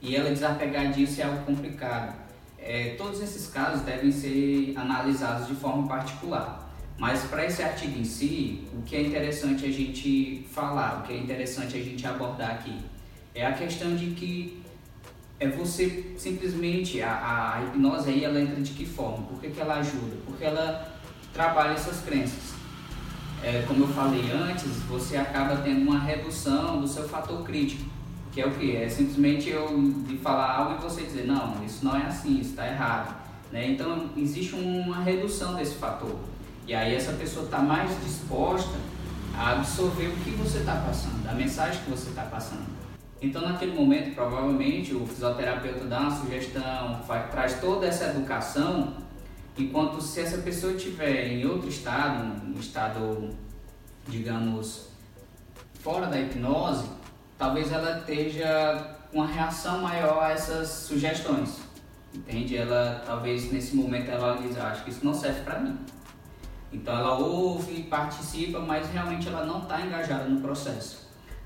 e 0.00 0.14
ela 0.14 0.30
desapegar 0.30 0.92
disso 0.92 1.20
é 1.20 1.24
algo 1.24 1.44
complicado. 1.44 2.20
É, 2.58 2.94
todos 2.96 3.20
esses 3.20 3.48
casos 3.48 3.82
devem 3.82 4.12
ser 4.12 4.74
analisados 4.76 5.48
de 5.48 5.54
forma 5.54 5.88
particular. 5.88 6.70
Mas 6.96 7.24
para 7.24 7.44
esse 7.44 7.62
artigo 7.62 7.98
em 7.98 8.04
si, 8.04 8.62
o 8.72 8.82
que 8.82 8.94
é 8.94 9.02
interessante 9.02 9.64
a 9.64 9.70
gente 9.70 10.46
falar, 10.52 11.00
o 11.00 11.02
que 11.02 11.12
é 11.12 11.16
interessante 11.16 11.76
a 11.76 11.82
gente 11.82 12.06
abordar 12.06 12.52
aqui, 12.52 12.78
é 13.34 13.44
a 13.44 13.52
questão 13.52 13.96
de 13.96 14.10
que 14.10 14.61
é 15.42 15.48
você 15.48 16.14
simplesmente, 16.16 17.02
a, 17.02 17.56
a 17.56 17.64
hipnose 17.64 18.08
aí 18.08 18.24
ela 18.24 18.40
entra 18.40 18.60
de 18.60 18.70
que 18.72 18.86
forma? 18.86 19.26
Por 19.26 19.40
que, 19.40 19.60
ela 19.60 19.74
ajuda? 19.74 20.16
Porque 20.24 20.44
ela 20.44 20.88
trabalha 21.32 21.72
essas 21.72 22.00
crenças. 22.00 22.54
É, 23.42 23.64
como 23.66 23.82
eu 23.82 23.88
falei 23.88 24.30
antes, 24.30 24.70
você 24.88 25.16
acaba 25.16 25.56
tendo 25.56 25.82
uma 25.82 25.98
redução 25.98 26.80
do 26.80 26.86
seu 26.86 27.08
fator 27.08 27.42
crítico, 27.42 27.82
que 28.30 28.40
é 28.40 28.46
o 28.46 28.52
que? 28.52 28.76
É 28.76 28.88
simplesmente 28.88 29.48
eu 29.48 29.66
de 30.06 30.16
falar 30.18 30.58
algo 30.58 30.78
e 30.78 30.82
você 30.88 31.02
dizer, 31.02 31.26
não, 31.26 31.64
isso 31.64 31.84
não 31.84 31.96
é 31.96 32.06
assim, 32.06 32.38
isso 32.38 32.50
está 32.50 32.68
errado. 32.68 33.12
Né? 33.50 33.72
Então 33.72 34.10
existe 34.16 34.54
uma 34.54 35.02
redução 35.02 35.56
desse 35.56 35.74
fator. 35.74 36.20
E 36.68 36.72
aí 36.72 36.94
essa 36.94 37.14
pessoa 37.14 37.46
está 37.46 37.58
mais 37.58 37.90
disposta 38.04 38.78
a 39.36 39.54
absorver 39.54 40.06
o 40.06 40.16
que 40.18 40.30
você 40.30 40.58
está 40.58 40.76
passando, 40.76 41.28
a 41.28 41.32
mensagem 41.32 41.82
que 41.82 41.90
você 41.90 42.10
está 42.10 42.22
passando. 42.22 42.81
Então, 43.22 43.40
naquele 43.42 43.72
momento, 43.72 44.16
provavelmente, 44.16 44.92
o 44.92 45.06
fisioterapeuta 45.06 45.84
dá 45.84 46.00
uma 46.00 46.10
sugestão, 46.10 47.00
faz, 47.06 47.30
traz 47.30 47.60
toda 47.60 47.86
essa 47.86 48.06
educação, 48.06 48.94
enquanto 49.56 50.00
se 50.00 50.20
essa 50.20 50.38
pessoa 50.38 50.72
estiver 50.72 51.28
em 51.28 51.46
outro 51.46 51.68
estado, 51.68 52.44
um 52.44 52.58
estado, 52.58 53.30
digamos, 54.08 54.88
fora 55.74 56.06
da 56.06 56.20
hipnose, 56.20 56.84
talvez 57.38 57.70
ela 57.70 57.98
esteja 57.98 58.98
com 59.12 59.18
uma 59.18 59.26
reação 59.26 59.80
maior 59.80 60.20
a 60.20 60.32
essas 60.32 60.68
sugestões. 60.68 61.60
Entende? 62.12 62.56
Ela 62.56 63.02
talvez 63.06 63.52
nesse 63.52 63.76
momento 63.76 64.10
ela 64.10 64.36
diz, 64.36 64.58
ah, 64.58 64.68
acho 64.68 64.82
que 64.82 64.90
isso 64.90 65.04
não 65.04 65.14
serve 65.14 65.42
para 65.42 65.60
mim. 65.60 65.78
Então 66.72 66.92
ela 66.92 67.16
ouve, 67.18 67.84
participa, 67.84 68.58
mas 68.58 68.90
realmente 68.90 69.28
ela 69.28 69.46
não 69.46 69.62
está 69.62 69.80
engajada 69.80 70.24
no 70.24 70.40
processo. 70.40 71.01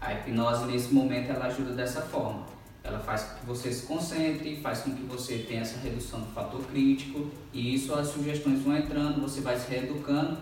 A 0.06 0.12
hipnose 0.12 0.66
nesse 0.66 0.94
momento 0.94 1.32
ela 1.32 1.46
ajuda 1.46 1.72
dessa 1.72 2.00
forma. 2.00 2.46
Ela 2.84 3.00
faz 3.00 3.24
com 3.24 3.40
que 3.40 3.46
você 3.46 3.72
se 3.72 3.84
concentre, 3.86 4.60
faz 4.62 4.82
com 4.82 4.94
que 4.94 5.02
você 5.02 5.38
tenha 5.38 5.62
essa 5.62 5.80
redução 5.80 6.20
do 6.20 6.26
fator 6.26 6.62
crítico 6.66 7.28
e 7.52 7.74
isso 7.74 7.92
as 7.92 8.06
sugestões 8.06 8.62
vão 8.62 8.76
entrando, 8.76 9.20
você 9.20 9.40
vai 9.40 9.58
se 9.58 9.68
reeducando 9.68 10.38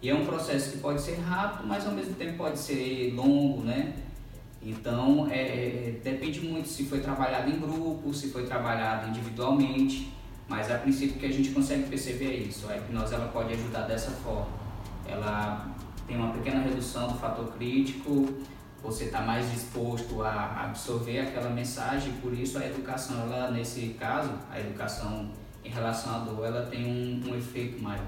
e 0.00 0.08
é 0.08 0.14
um 0.14 0.24
processo 0.24 0.70
que 0.70 0.78
pode 0.78 1.00
ser 1.02 1.16
rápido, 1.16 1.66
mas 1.66 1.84
ao 1.84 1.92
mesmo 1.92 2.14
tempo 2.14 2.38
pode 2.38 2.60
ser 2.60 3.12
longo, 3.16 3.64
né? 3.64 3.96
Então 4.62 5.26
é, 5.28 5.96
depende 6.04 6.40
muito 6.40 6.68
se 6.68 6.84
foi 6.84 7.00
trabalhado 7.00 7.50
em 7.50 7.58
grupo, 7.58 8.14
se 8.14 8.28
foi 8.28 8.46
trabalhado 8.46 9.08
individualmente. 9.08 10.12
Mas 10.46 10.70
a 10.70 10.78
princípio 10.78 11.18
que 11.18 11.26
a 11.26 11.32
gente 11.32 11.50
consegue 11.50 11.88
perceber 11.88 12.26
é 12.26 12.36
isso. 12.36 12.70
A 12.70 12.76
hipnose 12.76 13.14
ela 13.14 13.26
pode 13.26 13.52
ajudar 13.52 13.82
dessa 13.82 14.12
forma. 14.12 14.46
Ela 15.04 15.74
tem 16.06 16.16
uma 16.16 16.32
pequena 16.32 16.60
redução 16.60 17.08
do 17.08 17.18
fator 17.18 17.52
crítico, 17.54 18.28
você 18.82 19.04
está 19.04 19.20
mais 19.20 19.50
disposto 19.50 20.22
a 20.22 20.64
absorver 20.64 21.20
aquela 21.20 21.50
mensagem, 21.50 22.12
por 22.22 22.32
isso 22.32 22.58
a 22.58 22.66
educação, 22.66 23.20
ela 23.22 23.50
nesse 23.50 23.88
caso, 23.98 24.30
a 24.50 24.60
educação 24.60 25.30
em 25.64 25.70
relação 25.70 26.14
à 26.14 26.18
dor, 26.20 26.46
ela 26.46 26.66
tem 26.66 26.86
um, 26.86 27.30
um 27.30 27.36
efeito 27.36 27.82
maior. 27.82 28.06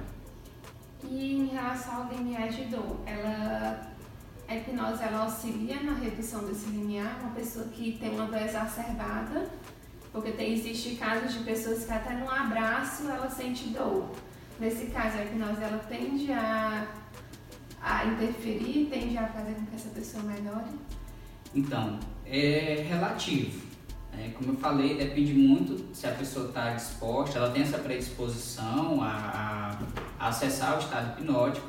E 1.03 1.37
em 1.37 1.47
relação 1.49 2.03
ao 2.03 2.09
limiar 2.09 2.49
de 2.49 2.65
dor, 2.67 3.01
ela, 3.05 3.81
a 4.49 4.57
hipnose 4.57 5.03
ela 5.03 5.25
auxilia 5.25 5.83
na 5.83 5.95
redução 5.95 6.45
desse 6.45 6.67
limiar, 6.67 7.19
uma 7.21 7.31
pessoa 7.33 7.67
que 7.67 7.99
tem 7.99 8.15
uma 8.15 8.27
dor 8.27 8.41
exacerbada, 8.41 9.49
porque 10.13 10.33
tem, 10.33 10.55
existe 10.55 10.97
casos 10.97 11.35
de 11.35 11.45
pessoas 11.45 11.85
que 11.85 11.93
até 11.93 12.15
no 12.15 12.31
abraço 12.31 13.09
ela 13.09 13.29
sente 13.29 13.69
dor. 13.69 14.09
Nesse 14.59 14.87
caso, 14.87 15.19
a 15.19 15.25
hipnose 15.25 15.63
ela 15.63 15.79
tende 15.89 16.33
a, 16.33 16.87
a 17.81 18.05
interferir, 18.07 18.89
tende 18.91 19.17
a 19.17 19.27
fazer 19.29 19.55
com 19.55 19.67
que 19.67 19.75
essa 19.75 19.89
pessoa 19.91 20.23
melhore? 20.23 20.71
Então, 21.55 21.99
é 22.27 22.85
relativo. 22.89 23.61
Né? 24.13 24.33
Como 24.37 24.53
eu 24.53 24.57
falei, 24.57 24.97
depende 24.97 25.35
muito 25.35 25.95
se 25.95 26.07
a 26.07 26.13
pessoa 26.13 26.49
está 26.49 26.71
disposta, 26.71 27.39
ela 27.39 27.51
tem 27.51 27.63
essa 27.63 27.79
predisposição 27.79 29.03
a, 29.03 29.79
a 30.19 30.29
acessar 30.29 30.77
o 30.77 30.79
estado 30.79 31.21
hipnótico, 31.21 31.67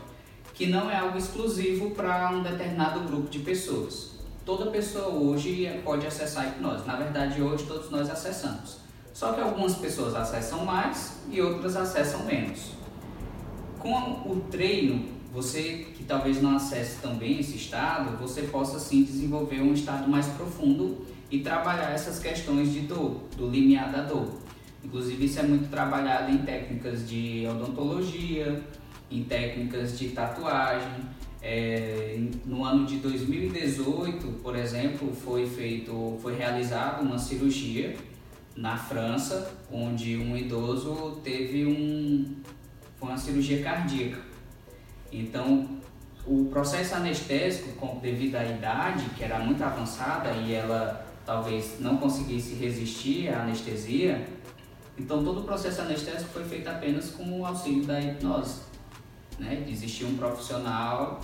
que 0.54 0.68
não 0.68 0.90
é 0.90 0.98
algo 0.98 1.18
exclusivo 1.18 1.92
para 1.92 2.30
um 2.32 2.44
determinado 2.44 3.00
grupo 3.02 3.30
de 3.30 3.40
pessoas 3.40 4.12
toda 4.46 4.72
pessoa 4.72 5.08
hoje 5.08 5.82
pode 5.84 6.06
acessar 6.06 6.46
a 6.46 6.48
hipnose. 6.50 6.86
Na 6.86 6.96
verdade, 6.96 7.42
hoje 7.42 7.66
todos 7.66 7.90
nós 7.90 8.10
acessamos. 8.10 8.78
Só 9.14 9.34
que 9.34 9.42
algumas 9.42 9.76
pessoas 9.76 10.16
acessam 10.16 10.66
mais 10.66 11.20
e 11.30 11.42
outras 11.42 11.76
acessam 11.76 12.26
menos. 12.26 12.72
Com 13.80 13.94
o 14.30 14.46
treino, 14.50 15.10
você 15.32 15.88
que 15.96 16.04
talvez 16.04 16.42
não 16.42 16.56
acesse 16.56 17.02
também 17.02 17.40
esse 17.40 17.56
estado, 17.56 18.18
você 18.18 18.44
possa 18.44 18.80
sim 18.80 19.04
desenvolver 19.04 19.62
um 19.62 19.74
estado 19.74 20.10
mais 20.10 20.28
profundo 20.28 21.06
e 21.30 21.40
trabalhar 21.40 21.92
essas 21.92 22.20
questões 22.20 22.74
de 22.74 22.82
dor, 22.82 23.24
do 23.38 23.50
limiar 23.50 23.92
da 23.92 24.02
dor. 24.02 24.28
Inclusive, 24.84 25.26
isso 25.26 25.40
é 25.40 25.44
muito 25.44 25.70
trabalhado 25.70 26.32
em 26.32 26.40
técnicas 26.40 27.08
de 27.08 27.48
odontologia, 27.50 28.62
em 29.10 29.24
técnicas 29.24 29.98
de 29.98 30.10
tatuagem, 30.10 31.02
é, 31.42 32.20
no 32.46 32.64
ano 32.64 32.86
de 32.86 32.98
2018, 32.98 34.42
por 34.44 34.56
exemplo, 34.56 35.14
foi 35.14 35.48
feito, 35.48 36.20
foi 36.22 36.36
realizada 36.36 37.02
uma 37.02 37.18
cirurgia 37.18 37.96
na 38.56 38.78
França, 38.78 39.52
onde 39.72 40.18
um 40.18 40.38
idoso 40.38 41.20
teve 41.24 41.66
um, 41.66 42.36
foi 43.00 43.10
uma 43.10 43.18
cirurgia 43.18 43.64
cardíaca. 43.64 44.31
Então, 45.12 45.68
o 46.26 46.46
processo 46.46 46.96
anestésico, 46.96 48.00
devido 48.02 48.36
à 48.36 48.46
idade, 48.46 49.04
que 49.18 49.24
era 49.24 49.40
muito 49.40 49.64
avançada 49.64 50.32
e 50.32 50.54
ela 50.54 51.06
talvez 51.26 51.80
não 51.80 51.98
conseguisse 51.98 52.56
resistir 52.56 53.30
à 53.30 53.44
anestesia, 53.44 54.28
então 54.98 55.24
todo 55.24 55.42
o 55.42 55.44
processo 55.44 55.82
anestésico 55.82 56.32
foi 56.32 56.44
feito 56.44 56.68
apenas 56.68 57.10
com 57.12 57.40
o 57.40 57.46
auxílio 57.46 57.86
da 57.86 58.00
hipnose. 58.00 58.62
Né? 59.40 59.66
Existia 59.68 60.08
um 60.08 60.16
profissional 60.16 61.22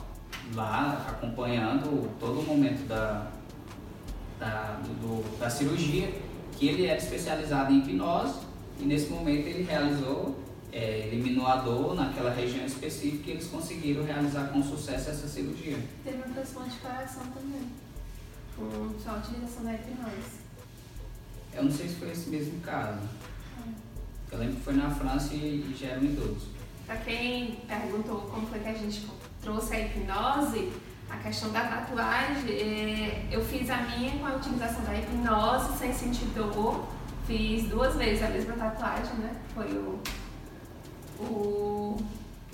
lá 0.56 1.06
acompanhando 1.08 2.10
todo 2.20 2.40
o 2.40 2.44
momento 2.44 2.88
da, 2.88 3.28
da, 4.40 4.80
do, 5.02 5.40
da 5.40 5.50
cirurgia, 5.50 6.12
que 6.54 6.68
ele 6.68 6.86
era 6.86 6.98
especializado 6.98 7.72
em 7.72 7.80
hipnose 7.80 8.40
e 8.80 8.86
nesse 8.86 9.10
momento 9.10 9.48
ele 9.48 9.64
realizou, 9.64 10.36
é, 10.72 11.08
eliminou 11.08 11.48
a 11.48 11.58
dor 11.58 11.96
naquela 11.96 12.32
região 12.32 12.66
específica 12.66 13.30
e 13.30 13.34
eles 13.34 13.48
conseguiram 13.48 14.04
realizar 14.04 14.48
com 14.48 14.62
sucesso 14.62 15.10
essa 15.10 15.28
cirurgia. 15.28 15.78
Teve 16.04 16.18
um 16.18 16.34
transplante 16.34 16.72
de 16.72 16.78
coração 16.78 17.24
também, 17.28 17.70
com 18.56 19.00
só 19.00 19.12
a 19.12 19.18
utilização 19.18 19.64
da 19.64 19.74
hipnose. 19.74 20.48
Eu 21.54 21.64
não 21.64 21.72
sei 21.72 21.88
se 21.88 21.96
foi 21.96 22.12
esse 22.12 22.30
mesmo 22.30 22.60
caso. 22.62 23.02
Hum. 23.66 23.74
Eu 24.32 24.40
lembro 24.40 24.56
que 24.56 24.62
foi 24.62 24.74
na 24.74 24.90
França 24.92 25.34
e, 25.34 25.38
e 25.38 25.78
já 25.80 25.88
era 25.88 26.00
um 26.00 26.06
idoso. 26.06 26.48
Para 26.86 26.98
quem 26.98 27.60
perguntou 27.68 28.22
como 28.22 28.48
foi 28.48 28.60
que 28.60 28.70
a 28.70 28.74
gente 28.74 29.08
trouxe 29.42 29.76
a 29.76 29.80
hipnose, 29.80 30.72
a 31.10 31.18
questão 31.18 31.52
da 31.52 31.62
tatuagem, 31.62 32.52
é, 32.52 33.28
eu 33.32 33.44
fiz 33.44 33.70
a 33.70 33.78
minha 33.78 34.20
com 34.20 34.26
a 34.26 34.36
utilização 34.36 34.84
da 34.84 34.98
hipnose, 34.98 35.78
sem 35.78 35.94
sentir 35.94 36.26
dor. 36.28 36.88
Fiz 37.26 37.68
duas 37.68 37.96
vezes 37.96 38.24
a 38.24 38.30
mesma 38.30 38.54
tatuagem, 38.54 39.14
né? 39.16 39.36
Foi 39.54 39.66
o, 39.66 40.00
o 41.20 41.98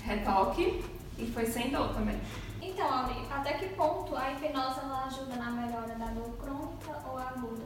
retoque 0.02 0.84
e 1.18 1.26
foi 1.28 1.46
sem 1.46 1.70
dor 1.72 1.90
também. 1.94 2.18
Então, 2.62 2.88
Ali, 2.88 3.26
até 3.30 3.54
que 3.54 3.68
ponto 3.76 4.16
a 4.16 4.32
hipnose 4.32 4.80
ela 4.80 5.06
ajuda 5.06 5.36
na 5.36 5.52
melhora 5.52 5.96
da 5.96 6.08
dor 6.08 6.32
crônica 6.38 7.02
ou 7.10 7.18
aguda? 7.18 7.66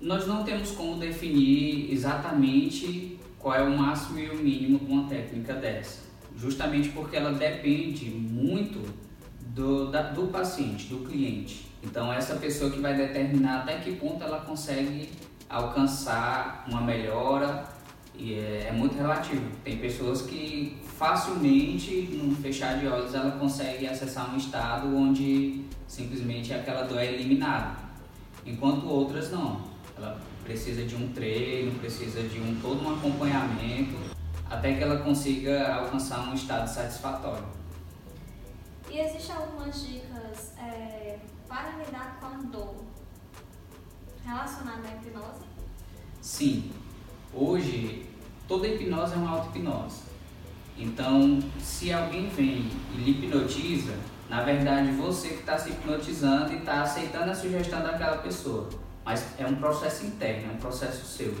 Nós 0.00 0.26
não 0.26 0.44
temos 0.44 0.72
como 0.72 0.98
definir 0.98 1.92
exatamente 1.92 3.20
qual 3.38 3.54
é 3.54 3.62
o 3.62 3.76
máximo 3.76 4.18
e 4.18 4.28
o 4.28 4.36
mínimo 4.36 4.78
de 4.78 4.92
uma 4.92 5.08
técnica 5.08 5.54
dessa 5.54 6.06
justamente 6.36 6.90
porque 6.90 7.16
ela 7.16 7.32
depende 7.32 8.10
muito 8.10 8.94
do, 9.40 9.90
da, 9.90 10.02
do 10.02 10.28
paciente, 10.28 10.86
do 10.86 10.98
cliente. 11.06 11.66
Então, 11.82 12.12
essa 12.12 12.36
pessoa 12.36 12.70
que 12.70 12.78
vai 12.78 12.94
determinar 12.94 13.60
até 13.60 13.78
que 13.78 13.96
ponto 13.96 14.22
ela 14.22 14.40
consegue 14.40 15.10
alcançar 15.48 16.64
uma 16.68 16.80
melhora 16.80 17.64
e 18.18 18.34
é, 18.34 18.68
é 18.68 18.72
muito 18.72 18.96
relativo. 18.96 19.44
Tem 19.64 19.78
pessoas 19.78 20.22
que 20.22 20.78
facilmente, 20.98 22.08
num 22.12 22.34
fechar 22.34 22.78
de 22.78 22.86
olhos, 22.86 23.14
ela 23.14 23.32
consegue 23.32 23.86
acessar 23.86 24.32
um 24.32 24.36
estado 24.36 24.94
onde 24.96 25.64
simplesmente 25.86 26.52
aquela 26.52 26.82
dor 26.82 26.98
é 26.98 27.12
eliminada, 27.12 27.76
enquanto 28.44 28.88
outras 28.88 29.30
não. 29.30 29.60
Ela 29.96 30.20
precisa 30.44 30.84
de 30.84 30.94
um 30.94 31.12
treino, 31.12 31.78
precisa 31.78 32.22
de 32.22 32.40
um 32.40 32.58
todo 32.60 32.84
um 32.84 32.94
acompanhamento 32.94 33.96
até 34.48 34.74
que 34.74 34.82
ela 34.82 34.98
consiga 34.98 35.74
alcançar 35.74 36.28
um 36.28 36.34
estado 36.34 36.68
satisfatório. 36.68 37.44
E 38.90 38.98
existem 38.98 39.34
algumas 39.34 39.86
dicas 39.86 40.52
é, 40.58 41.18
para 41.48 41.76
lidar 41.76 42.18
com 42.20 42.26
a 42.26 42.50
dor 42.50 42.76
relacionada 44.24 44.88
à 44.88 44.94
hipnose? 44.94 45.44
Sim. 46.20 46.70
Hoje, 47.38 48.06
toda 48.48 48.66
hipnose 48.66 49.12
é 49.12 49.16
uma 49.18 49.32
auto-hipnose. 49.32 50.00
Então, 50.78 51.38
se 51.60 51.92
alguém 51.92 52.30
vem 52.30 52.70
e 52.94 52.96
lhe 52.96 53.10
hipnotiza, 53.10 53.92
na 54.26 54.42
verdade 54.42 54.90
você 54.92 55.28
que 55.28 55.40
está 55.40 55.58
se 55.58 55.68
hipnotizando 55.68 56.54
e 56.54 56.56
está 56.56 56.80
aceitando 56.80 57.30
a 57.30 57.34
sugestão 57.34 57.82
daquela 57.82 58.16
pessoa. 58.16 58.70
Mas 59.04 59.38
é 59.38 59.46
um 59.46 59.56
processo 59.56 60.06
interno, 60.06 60.50
é 60.50 60.54
um 60.54 60.56
processo 60.56 61.04
seu. 61.04 61.34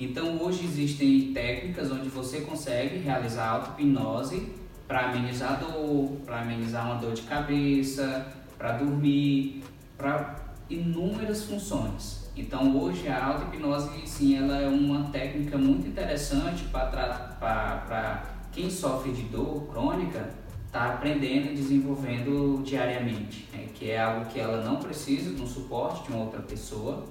Então 0.00 0.36
hoje 0.42 0.64
existem 0.64 1.32
técnicas 1.32 1.92
onde 1.92 2.08
você 2.08 2.40
consegue 2.40 2.98
realizar 2.98 3.50
auto-hipnose 3.50 4.52
para 4.88 5.10
amenizar 5.10 5.52
a 5.52 5.56
dor, 5.58 6.10
para 6.26 6.40
amenizar 6.40 6.86
uma 6.86 6.96
dor 6.96 7.12
de 7.12 7.22
cabeça, 7.22 8.26
para 8.58 8.72
dormir, 8.78 9.62
para 9.96 10.34
inúmeras 10.68 11.44
funções. 11.44 12.23
Então 12.36 12.76
hoje 12.76 13.08
a 13.08 13.26
auto-hipnose 13.26 14.06
sim 14.06 14.36
ela 14.36 14.56
é 14.60 14.66
uma 14.66 15.04
técnica 15.10 15.56
muito 15.56 15.86
interessante 15.86 16.64
para 16.64 18.22
quem 18.52 18.70
sofre 18.70 19.12
de 19.12 19.22
dor 19.22 19.66
crônica 19.68 20.34
está 20.66 20.94
aprendendo 20.94 21.52
e 21.52 21.54
desenvolvendo 21.54 22.60
diariamente, 22.64 23.48
né? 23.52 23.68
que 23.72 23.92
é 23.92 24.00
algo 24.00 24.26
que 24.26 24.40
ela 24.40 24.64
não 24.64 24.76
precisa 24.76 25.32
de 25.32 25.40
um 25.40 25.46
suporte 25.46 26.02
de 26.02 26.12
uma 26.12 26.24
outra 26.24 26.42
pessoa, 26.42 27.06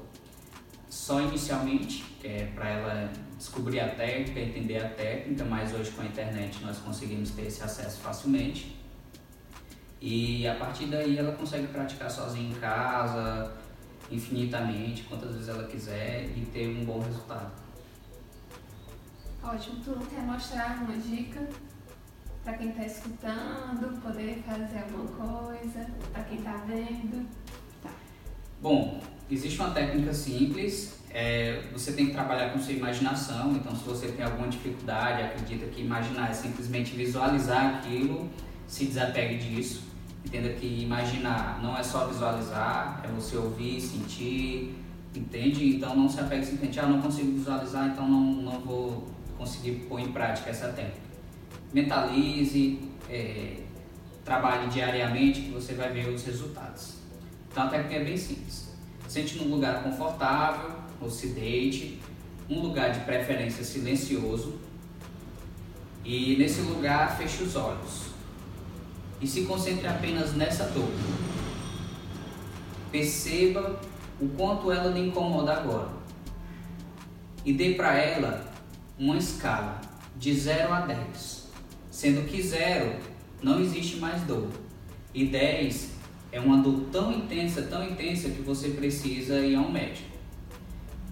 só 0.89 1.21
inicialmente, 1.21 2.03
é, 2.23 2.45
para 2.53 2.69
ela 2.69 3.11
descobrir 3.37 3.79
a 3.79 3.87
técnica, 3.87 4.39
entender 4.39 4.77
a 4.77 4.89
técnica, 4.89 5.45
mas 5.45 5.73
hoje 5.73 5.91
com 5.91 6.01
a 6.01 6.05
internet 6.05 6.61
nós 6.61 6.77
conseguimos 6.79 7.31
ter 7.31 7.47
esse 7.47 7.63
acesso 7.63 8.01
facilmente. 8.01 8.75
E 10.01 10.45
a 10.45 10.55
partir 10.55 10.87
daí 10.87 11.17
ela 11.17 11.31
consegue 11.31 11.67
praticar 11.67 12.11
sozinha 12.11 12.49
em 12.49 12.59
casa, 12.59 13.53
infinitamente, 14.13 15.03
quantas 15.03 15.31
vezes 15.33 15.49
ela 15.49 15.63
quiser 15.63 16.29
e 16.35 16.45
ter 16.53 16.67
um 16.67 16.85
bom 16.85 16.99
resultado. 16.99 17.51
Ótimo. 19.43 19.81
Tu 19.83 19.91
quer 20.09 20.21
mostrar 20.21 20.81
uma 20.81 20.97
dica 20.97 21.47
para 22.43 22.53
quem 22.53 22.69
está 22.69 22.85
escutando, 22.85 24.01
poder 24.01 24.41
fazer 24.45 24.79
alguma 24.79 25.07
coisa, 25.07 25.87
para 26.11 26.23
quem 26.23 26.37
está 26.37 26.57
vendo? 26.67 27.27
Tá. 27.81 27.89
Bom, 28.61 29.01
existe 29.29 29.59
uma 29.59 29.71
técnica 29.71 30.13
simples. 30.13 30.99
É, 31.09 31.61
você 31.71 31.93
tem 31.93 32.07
que 32.07 32.13
trabalhar 32.13 32.51
com 32.51 32.59
sua 32.59 32.73
imaginação. 32.73 33.51
Então, 33.51 33.75
se 33.75 33.83
você 33.83 34.07
tem 34.07 34.25
alguma 34.25 34.47
dificuldade, 34.47 35.23
acredita 35.23 35.65
que 35.67 35.81
imaginar 35.81 36.29
é 36.29 36.33
simplesmente 36.33 36.95
visualizar 36.95 37.75
aquilo, 37.75 38.29
se 38.67 38.85
desapegue 38.85 39.37
disso. 39.37 39.92
Entenda 40.25 40.49
que 40.49 40.65
imaginar 40.65 41.59
não 41.61 41.77
é 41.77 41.83
só 41.83 42.07
visualizar, 42.07 43.01
é 43.03 43.07
você 43.09 43.35
ouvir, 43.35 43.79
sentir, 43.79 44.73
entende? 45.13 45.75
Então 45.75 45.95
não 45.95 46.09
se 46.09 46.19
apegue 46.19 46.45
simplesmente, 46.45 46.79
ah, 46.79 46.87
não 46.87 47.01
consigo 47.01 47.33
visualizar, 47.33 47.89
então 47.89 48.07
não, 48.07 48.21
não 48.21 48.59
vou 48.61 49.07
conseguir 49.37 49.85
pôr 49.87 49.99
em 49.99 50.11
prática 50.11 50.49
essa 50.49 50.69
técnica. 50.69 51.01
Mentalize, 51.73 52.79
é, 53.09 53.57
trabalhe 54.23 54.69
diariamente 54.69 55.41
que 55.41 55.51
você 55.51 55.73
vai 55.73 55.91
ver 55.91 56.09
os 56.09 56.23
resultados. 56.23 56.95
Então 57.51 57.63
a 57.63 57.67
técnica 57.67 57.95
é 57.95 58.03
bem 58.03 58.17
simples. 58.17 58.69
Sente 59.07 59.37
num 59.37 59.53
lugar 59.53 59.83
confortável, 59.83 60.71
ou 61.01 61.09
se 61.09 61.27
deite, 61.27 61.99
um 62.49 62.61
lugar 62.61 62.91
de 62.91 63.01
preferência 63.01 63.63
silencioso, 63.63 64.57
e 66.05 66.35
nesse 66.37 66.61
lugar 66.61 67.17
feche 67.17 67.43
os 67.43 67.55
olhos 67.55 68.12
e 69.23 69.27
se 69.27 69.45
concentre 69.45 69.87
apenas 69.87 70.33
nessa 70.33 70.65
dor. 70.65 70.89
Perceba 72.91 73.79
o 74.19 74.27
quanto 74.27 74.69
ela 74.69 74.91
lhe 74.91 75.07
incomoda 75.07 75.53
agora 75.53 75.89
e 77.45 77.53
dê 77.53 77.73
para 77.73 77.97
ela 77.97 78.53
uma 78.99 79.17
escala 79.17 79.79
de 80.17 80.33
0 80.35 80.73
a 80.73 80.81
10, 80.81 81.47
sendo 81.89 82.27
que 82.27 82.41
0 82.41 82.97
não 83.41 83.61
existe 83.61 83.95
mais 83.95 84.21
dor 84.23 84.49
e 85.13 85.25
10 85.25 85.91
é 86.31 86.39
uma 86.39 86.57
dor 86.57 86.81
tão 86.91 87.11
intensa, 87.11 87.61
tão 87.63 87.83
intensa 87.87 88.29
que 88.29 88.41
você 88.41 88.69
precisa 88.69 89.39
ir 89.39 89.55
a 89.55 89.61
um 89.61 89.71
médico. 89.71 90.09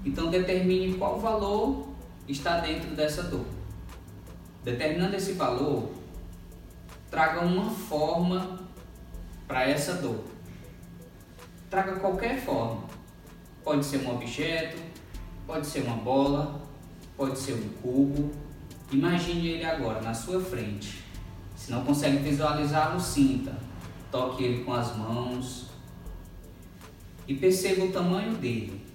Então 0.03 0.29
determine 0.29 0.95
qual 0.95 1.19
valor 1.19 1.87
está 2.27 2.59
dentro 2.59 2.93
dessa 2.93 3.23
dor. 3.23 3.45
Determinando 4.63 5.15
esse 5.15 5.33
valor, 5.33 6.00
traga 7.11 7.41
uma 7.41 7.69
forma 7.69 8.57
para 9.45 9.69
essa 9.69 9.95
dor. 9.95 10.23
Traga 11.69 11.99
qualquer 11.99 12.39
forma. 12.39 12.85
Pode 13.65 13.85
ser 13.85 13.97
um 14.07 14.15
objeto, 14.15 14.81
pode 15.45 15.67
ser 15.67 15.81
uma 15.81 15.97
bola, 15.97 16.61
pode 17.17 17.37
ser 17.37 17.53
um 17.53 17.69
cubo. 17.81 18.31
Imagine 18.91 19.49
ele 19.49 19.65
agora 19.65 20.01
na 20.01 20.13
sua 20.13 20.39
frente. 20.39 21.03
Se 21.55 21.69
não 21.69 21.83
consegue 21.83 22.17
visualizá-lo, 22.17 22.99
sinta. 22.99 23.55
Toque 24.09 24.43
ele 24.43 24.63
com 24.63 24.73
as 24.73 24.95
mãos 24.95 25.67
e 27.27 27.35
perceba 27.35 27.85
o 27.85 27.91
tamanho 27.91 28.35
dele. 28.35 28.85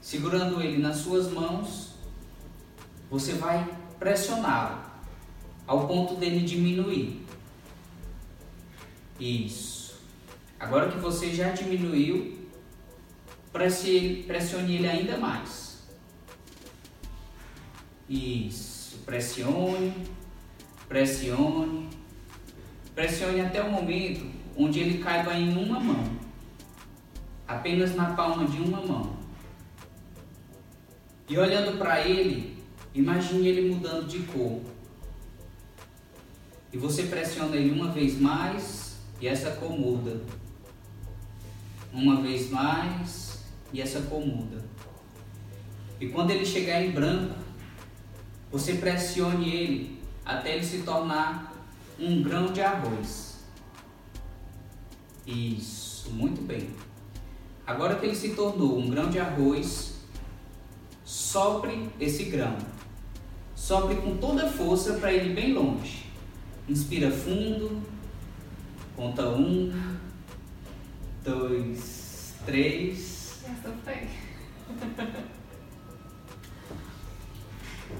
Segurando 0.00 0.60
ele 0.62 0.78
nas 0.78 0.98
suas 0.98 1.30
mãos, 1.30 1.94
você 3.10 3.32
vai 3.34 3.66
pressioná-lo 3.98 4.87
ao 5.68 5.86
ponto 5.86 6.14
dele 6.14 6.40
diminuir. 6.40 7.20
Isso. 9.20 10.00
Agora 10.58 10.90
que 10.90 10.98
você 10.98 11.30
já 11.30 11.50
diminuiu, 11.50 12.38
pressione 13.52 14.76
ele 14.76 14.88
ainda 14.88 15.18
mais. 15.18 15.86
Isso. 18.08 18.98
Pressione, 19.04 19.92
pressione, 20.88 21.90
pressione 22.94 23.42
até 23.42 23.62
o 23.62 23.70
momento 23.70 24.26
onde 24.56 24.80
ele 24.80 24.98
caiba 24.98 25.34
em 25.34 25.52
uma 25.52 25.78
mão. 25.78 26.18
Apenas 27.46 27.94
na 27.94 28.14
palma 28.14 28.46
de 28.46 28.60
uma 28.60 28.80
mão. 28.80 29.18
E 31.28 31.36
olhando 31.36 31.78
para 31.78 32.06
ele, 32.06 32.56
imagine 32.94 33.48
ele 33.48 33.74
mudando 33.74 34.06
de 34.06 34.20
cor 34.20 34.62
e 36.72 36.76
você 36.76 37.04
pressiona 37.04 37.56
ele 37.56 37.70
uma 37.70 37.90
vez 37.90 38.20
mais 38.20 38.96
e 39.20 39.26
essa 39.26 39.52
cor 39.52 39.70
muda. 39.70 40.20
Uma 41.92 42.20
vez 42.20 42.50
mais 42.50 43.44
e 43.72 43.80
essa 43.80 44.02
cor 44.02 44.24
muda. 44.24 44.64
E 46.00 46.08
quando 46.08 46.30
ele 46.30 46.44
chegar 46.44 46.82
em 46.82 46.90
branco, 46.90 47.34
você 48.50 48.74
pressione 48.74 49.52
ele 49.52 49.98
até 50.24 50.54
ele 50.54 50.64
se 50.64 50.78
tornar 50.82 51.54
um 51.98 52.22
grão 52.22 52.52
de 52.52 52.60
arroz. 52.60 53.38
Isso, 55.26 56.10
muito 56.10 56.40
bem. 56.42 56.70
Agora 57.66 57.96
que 57.96 58.06
ele 58.06 58.14
se 58.14 58.30
tornou 58.30 58.78
um 58.78 58.88
grão 58.88 59.10
de 59.10 59.18
arroz, 59.18 59.94
sopre 61.04 61.90
esse 61.98 62.24
grão. 62.24 62.56
Sopre 63.54 63.96
com 63.96 64.16
toda 64.16 64.46
a 64.46 64.50
força 64.50 64.94
para 64.94 65.12
ele 65.12 65.34
bem 65.34 65.52
longe. 65.52 66.07
Inspira 66.68 67.10
fundo. 67.10 67.82
Conta 68.94 69.28
um, 69.28 69.72
dois, 71.24 72.34
três. 72.44 73.42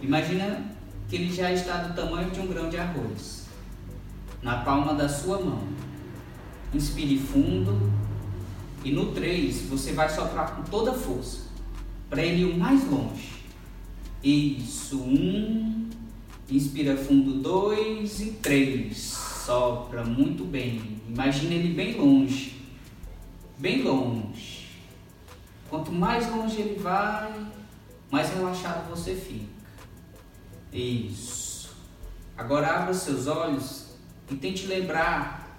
Imagina 0.02 0.76
que 1.08 1.16
ele 1.16 1.32
já 1.32 1.52
está 1.52 1.78
do 1.84 1.94
tamanho 1.94 2.30
de 2.30 2.40
um 2.40 2.46
grão 2.46 2.68
de 2.68 2.76
arroz, 2.76 3.46
na 4.42 4.58
palma 4.58 4.94
da 4.94 5.08
sua 5.08 5.40
mão. 5.40 5.66
Inspire 6.74 7.18
fundo 7.18 7.90
e 8.84 8.92
no 8.92 9.12
3 9.12 9.62
você 9.62 9.92
vai 9.92 10.08
soprar 10.08 10.54
com 10.54 10.62
toda 10.64 10.90
a 10.90 10.94
força 10.94 11.48
para 12.10 12.22
ele 12.22 12.42
ir 12.42 12.44
o 12.44 12.58
mais 12.58 12.84
longe. 12.90 13.38
Isso, 14.22 15.00
um, 15.00 15.77
Inspira 16.50 16.96
fundo, 16.96 17.42
dois 17.42 18.20
e 18.20 18.32
três. 18.32 18.96
Sopra 19.44 20.02
muito 20.02 20.44
bem. 20.44 20.98
Imagina 21.06 21.54
ele 21.54 21.74
bem 21.74 21.94
longe. 21.98 22.62
Bem 23.58 23.82
longe. 23.82 24.68
Quanto 25.68 25.92
mais 25.92 26.30
longe 26.30 26.58
ele 26.58 26.78
vai, 26.78 27.30
mais 28.10 28.30
relaxado 28.30 28.88
você 28.88 29.14
fica. 29.14 29.44
Isso. 30.72 31.76
Agora 32.36 32.80
abra 32.80 32.94
seus 32.94 33.26
olhos 33.26 33.88
e 34.30 34.36
tente 34.36 34.66
lembrar 34.66 35.58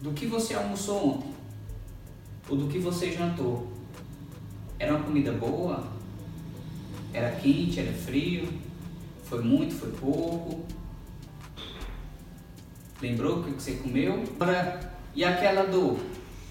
do 0.00 0.12
que 0.12 0.26
você 0.26 0.54
almoçou 0.54 1.08
ontem. 1.08 1.34
Ou 2.48 2.56
do 2.56 2.68
que 2.68 2.78
você 2.78 3.10
jantou. 3.10 3.72
Era 4.78 4.94
uma 4.94 5.04
comida 5.04 5.32
boa? 5.32 5.84
Era 7.12 7.32
quente? 7.32 7.80
Era 7.80 7.92
frio? 7.92 8.48
Foi 9.24 9.42
muito, 9.42 9.74
foi 9.74 9.90
pouco? 9.92 10.64
Lembrou 13.00 13.40
o 13.40 13.44
que 13.44 13.50
você 13.50 13.72
comeu? 13.72 14.22
E 15.14 15.24
aquela 15.24 15.64
dor 15.64 15.98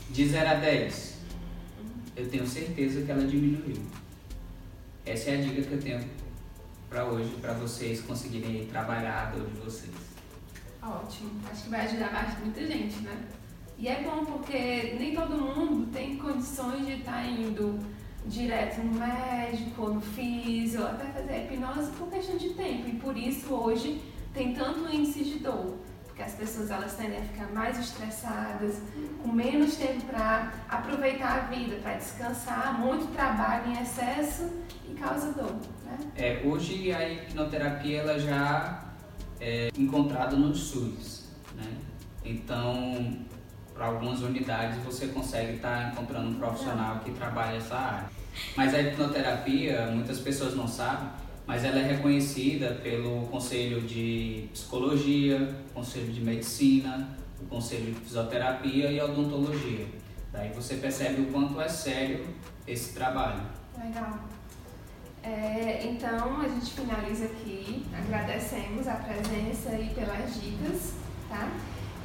de 0.10 0.28
0 0.28 0.50
a 0.50 0.54
10? 0.56 1.18
Eu 2.16 2.30
tenho 2.30 2.46
certeza 2.48 3.02
que 3.02 3.12
ela 3.12 3.26
diminuiu. 3.26 3.82
Essa 5.06 5.32
é 5.32 5.38
a 5.38 5.42
dica 5.42 5.62
que 5.62 5.74
eu 5.74 5.82
tenho 5.82 6.04
para 6.90 7.06
hoje, 7.06 7.36
para 7.42 7.54
vocês 7.54 8.02
conseguirem 8.02 8.68
trabalhar 8.68 9.28
a 9.28 9.32
dor 9.36 9.48
de 9.48 9.60
vocês. 9.60 9.92
Ótimo. 10.82 11.32
Acho 11.50 11.64
que 11.64 11.70
vai 11.70 11.86
ajudar 11.86 12.12
bastante 12.12 12.42
muita 12.42 12.68
gente, 12.68 13.00
né? 13.02 13.24
E 13.78 13.88
é 13.88 14.04
bom 14.04 14.26
porque 14.26 14.96
nem 15.00 15.16
todo 15.16 15.36
mundo 15.36 15.92
tem 15.92 16.18
condições 16.18 16.86
de 16.86 16.94
estar 16.94 17.24
tá 17.24 17.26
indo 17.26 17.80
direto 18.26 18.82
no 18.82 19.00
médico, 19.00 19.90
no 19.90 20.02
físio, 20.02 20.82
ou 20.82 20.88
até 20.88 21.06
fazer 21.06 21.52
hipnose 21.52 21.92
por 21.92 22.10
questão 22.10 22.38
de 22.38 22.50
tempo. 22.52 22.88
E 22.88 22.94
por 22.94 23.18
isso 23.18 23.54
hoje 23.54 24.02
tem 24.34 24.54
tanto 24.54 24.94
índice 24.94 25.24
de 25.24 25.40
dor, 25.40 25.78
porque 26.06 26.24
as 26.24 26.34
pessoas 26.34 26.72
elas 26.72 26.96
tendem 26.96 27.20
a 27.20 27.22
ficar 27.22 27.52
mais 27.52 27.78
estressadas, 27.80 28.82
com 29.22 29.32
menos 29.32 29.76
tempo 29.76 30.06
para 30.06 30.54
aproveitar 30.70 31.40
a 31.40 31.40
vida, 31.54 31.76
para 31.78 31.96
descansar, 31.96 32.80
muito 32.80 33.12
trabalho 33.14 33.72
em 33.72 33.82
excesso 33.82 34.50
e 34.90 34.94
causa 34.94 35.32
dor. 35.34 35.56
Né? 35.86 35.98
É, 36.16 36.42
hoje 36.46 36.92
a 36.94 37.08
hipnoterapia 37.08 38.00
ela 38.00 38.20
já 38.20 38.86
é 39.40 39.70
encontrada 39.78 40.36
nos 40.36 40.60
SUS, 40.60 41.30
né? 41.56 41.78
Então 42.24 43.20
para 43.74 43.88
algumas 43.88 44.22
unidades 44.22 44.84
você 44.84 45.08
consegue 45.08 45.54
estar 45.54 45.84
tá 45.84 45.90
encontrando 45.90 46.30
um 46.30 46.36
profissional 46.36 47.00
que 47.00 47.12
trabalha 47.12 47.58
essa 47.58 47.76
área. 47.76 48.10
Mas 48.56 48.74
a 48.74 48.82
hipnoterapia, 48.82 49.88
muitas 49.88 50.20
pessoas 50.20 50.56
não 50.56 50.68
sabem, 50.68 51.10
mas 51.46 51.64
ela 51.64 51.80
é 51.80 51.84
reconhecida 51.84 52.80
pelo 52.84 53.28
Conselho 53.28 53.82
de 53.82 54.48
Psicologia, 54.54 55.56
Conselho 55.74 56.12
de 56.12 56.22
Medicina, 56.22 57.10
o 57.42 57.46
Conselho 57.46 57.94
de 57.94 58.00
Fisioterapia 58.00 58.92
e 58.92 59.02
Odontologia. 59.02 59.86
Daí 60.32 60.52
você 60.54 60.76
percebe 60.76 61.22
o 61.22 61.26
quanto 61.26 61.60
é 61.60 61.68
sério 61.68 62.26
esse 62.66 62.94
trabalho. 62.94 63.42
Legal. 63.78 64.20
É, 65.22 65.86
então 65.86 66.42
a 66.42 66.48
gente 66.50 66.72
finaliza 66.72 67.26
aqui, 67.26 67.86
agradecemos 67.94 68.88
a 68.88 68.96
presença 68.96 69.72
e 69.80 69.90
pelas 69.94 70.42
dicas, 70.42 70.94
tá? 71.30 71.50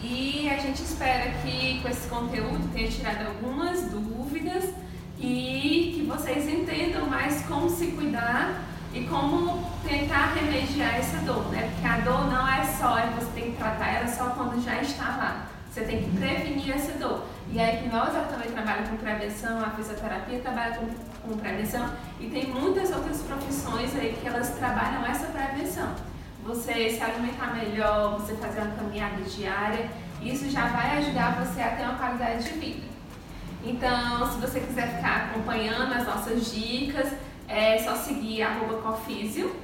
E 0.00 0.48
a 0.48 0.58
gente 0.58 0.82
espera 0.82 1.32
que 1.42 1.80
com 1.82 1.88
esse 1.88 2.08
conteúdo 2.08 2.72
tenha 2.72 2.88
tirado 2.88 3.26
algumas 3.26 3.82
dúvidas 3.90 4.70
e 5.18 5.94
que 5.96 6.06
vocês 6.06 6.48
entendam 6.48 7.06
mais 7.06 7.42
como 7.42 7.68
se 7.68 7.88
cuidar 7.88 8.62
e 8.94 9.04
como 9.04 9.64
tentar 9.86 10.34
remediar 10.34 10.96
essa 10.96 11.18
dor, 11.18 11.48
né? 11.50 11.70
Porque 11.72 11.86
a 11.86 11.98
dor 11.98 12.30
não 12.30 12.48
é 12.48 12.64
só, 12.64 12.96
você 13.18 13.30
tem 13.34 13.52
que 13.52 13.58
tratar 13.58 13.88
ela 13.88 14.08
só 14.08 14.30
quando 14.30 14.62
já 14.64 14.80
está 14.80 15.04
lá. 15.04 15.46
Você 15.70 15.82
tem 15.82 16.02
que 16.02 16.16
prevenir 16.16 16.74
essa 16.74 16.92
dor. 16.92 17.24
E 17.50 17.60
a 17.60 17.74
hipnose 17.74 18.12
também 18.30 18.50
trabalha 18.50 18.86
com 18.86 18.96
prevenção, 18.96 19.60
a 19.60 19.70
fisioterapia 19.70 20.38
trabalha 20.40 20.76
com, 20.76 20.86
com 21.28 21.38
prevenção 21.38 21.90
e 22.20 22.26
tem 22.26 22.46
muitas 22.48 22.90
outras 22.92 23.22
profissões 23.22 23.94
aí 23.96 24.16
que 24.20 24.28
elas 24.28 24.50
trabalham 24.50 25.04
essa 25.06 25.26
prevenção. 25.26 25.94
Você 26.48 26.88
se 26.88 27.02
alimentar 27.02 27.54
melhor, 27.54 28.18
você 28.18 28.34
fazer 28.36 28.62
uma 28.62 28.74
caminhada 28.74 29.20
diária, 29.22 29.90
isso 30.22 30.48
já 30.48 30.66
vai 30.68 30.96
ajudar 30.96 31.44
você 31.44 31.60
a 31.60 31.76
ter 31.76 31.82
uma 31.82 31.98
qualidade 31.98 32.44
de 32.44 32.58
vida. 32.58 32.86
Então, 33.62 34.32
se 34.32 34.38
você 34.38 34.60
quiser 34.60 34.96
ficar 34.96 35.26
acompanhando 35.26 35.92
as 35.92 36.06
nossas 36.06 36.50
dicas, 36.50 37.12
é 37.46 37.76
só 37.76 37.94
seguir 37.96 38.40
arroba 38.40 38.80
cofísio 38.80 39.54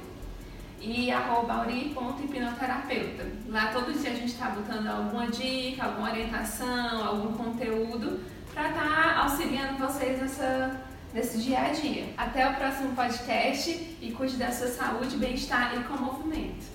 e 0.79 1.11
arroba 1.11 1.53
auri.hipnoterapeuta. 1.55 3.25
Lá 3.49 3.71
todo 3.73 3.91
dia 3.99 4.11
a 4.11 4.15
gente 4.15 4.33
está 4.33 4.51
botando 4.51 4.85
alguma 4.85 5.25
dica, 5.25 5.85
alguma 5.85 6.11
orientação, 6.11 7.03
algum 7.03 7.33
conteúdo 7.33 8.23
para 8.53 8.69
estar 8.69 8.83
tá 8.83 9.23
auxiliando 9.23 9.79
vocês 9.79 10.21
nessa, 10.21 10.79
nesse 11.11 11.39
dia 11.39 11.61
a 11.61 11.69
dia. 11.69 12.13
Até 12.15 12.47
o 12.47 12.53
próximo 12.53 12.95
podcast 12.95 13.71
e 13.99 14.11
cuide 14.11 14.37
da 14.37 14.51
sua 14.51 14.67
saúde, 14.67 15.17
bem-estar 15.17 15.73
e 15.75 15.83
com 15.85 15.97
movimento. 15.97 16.74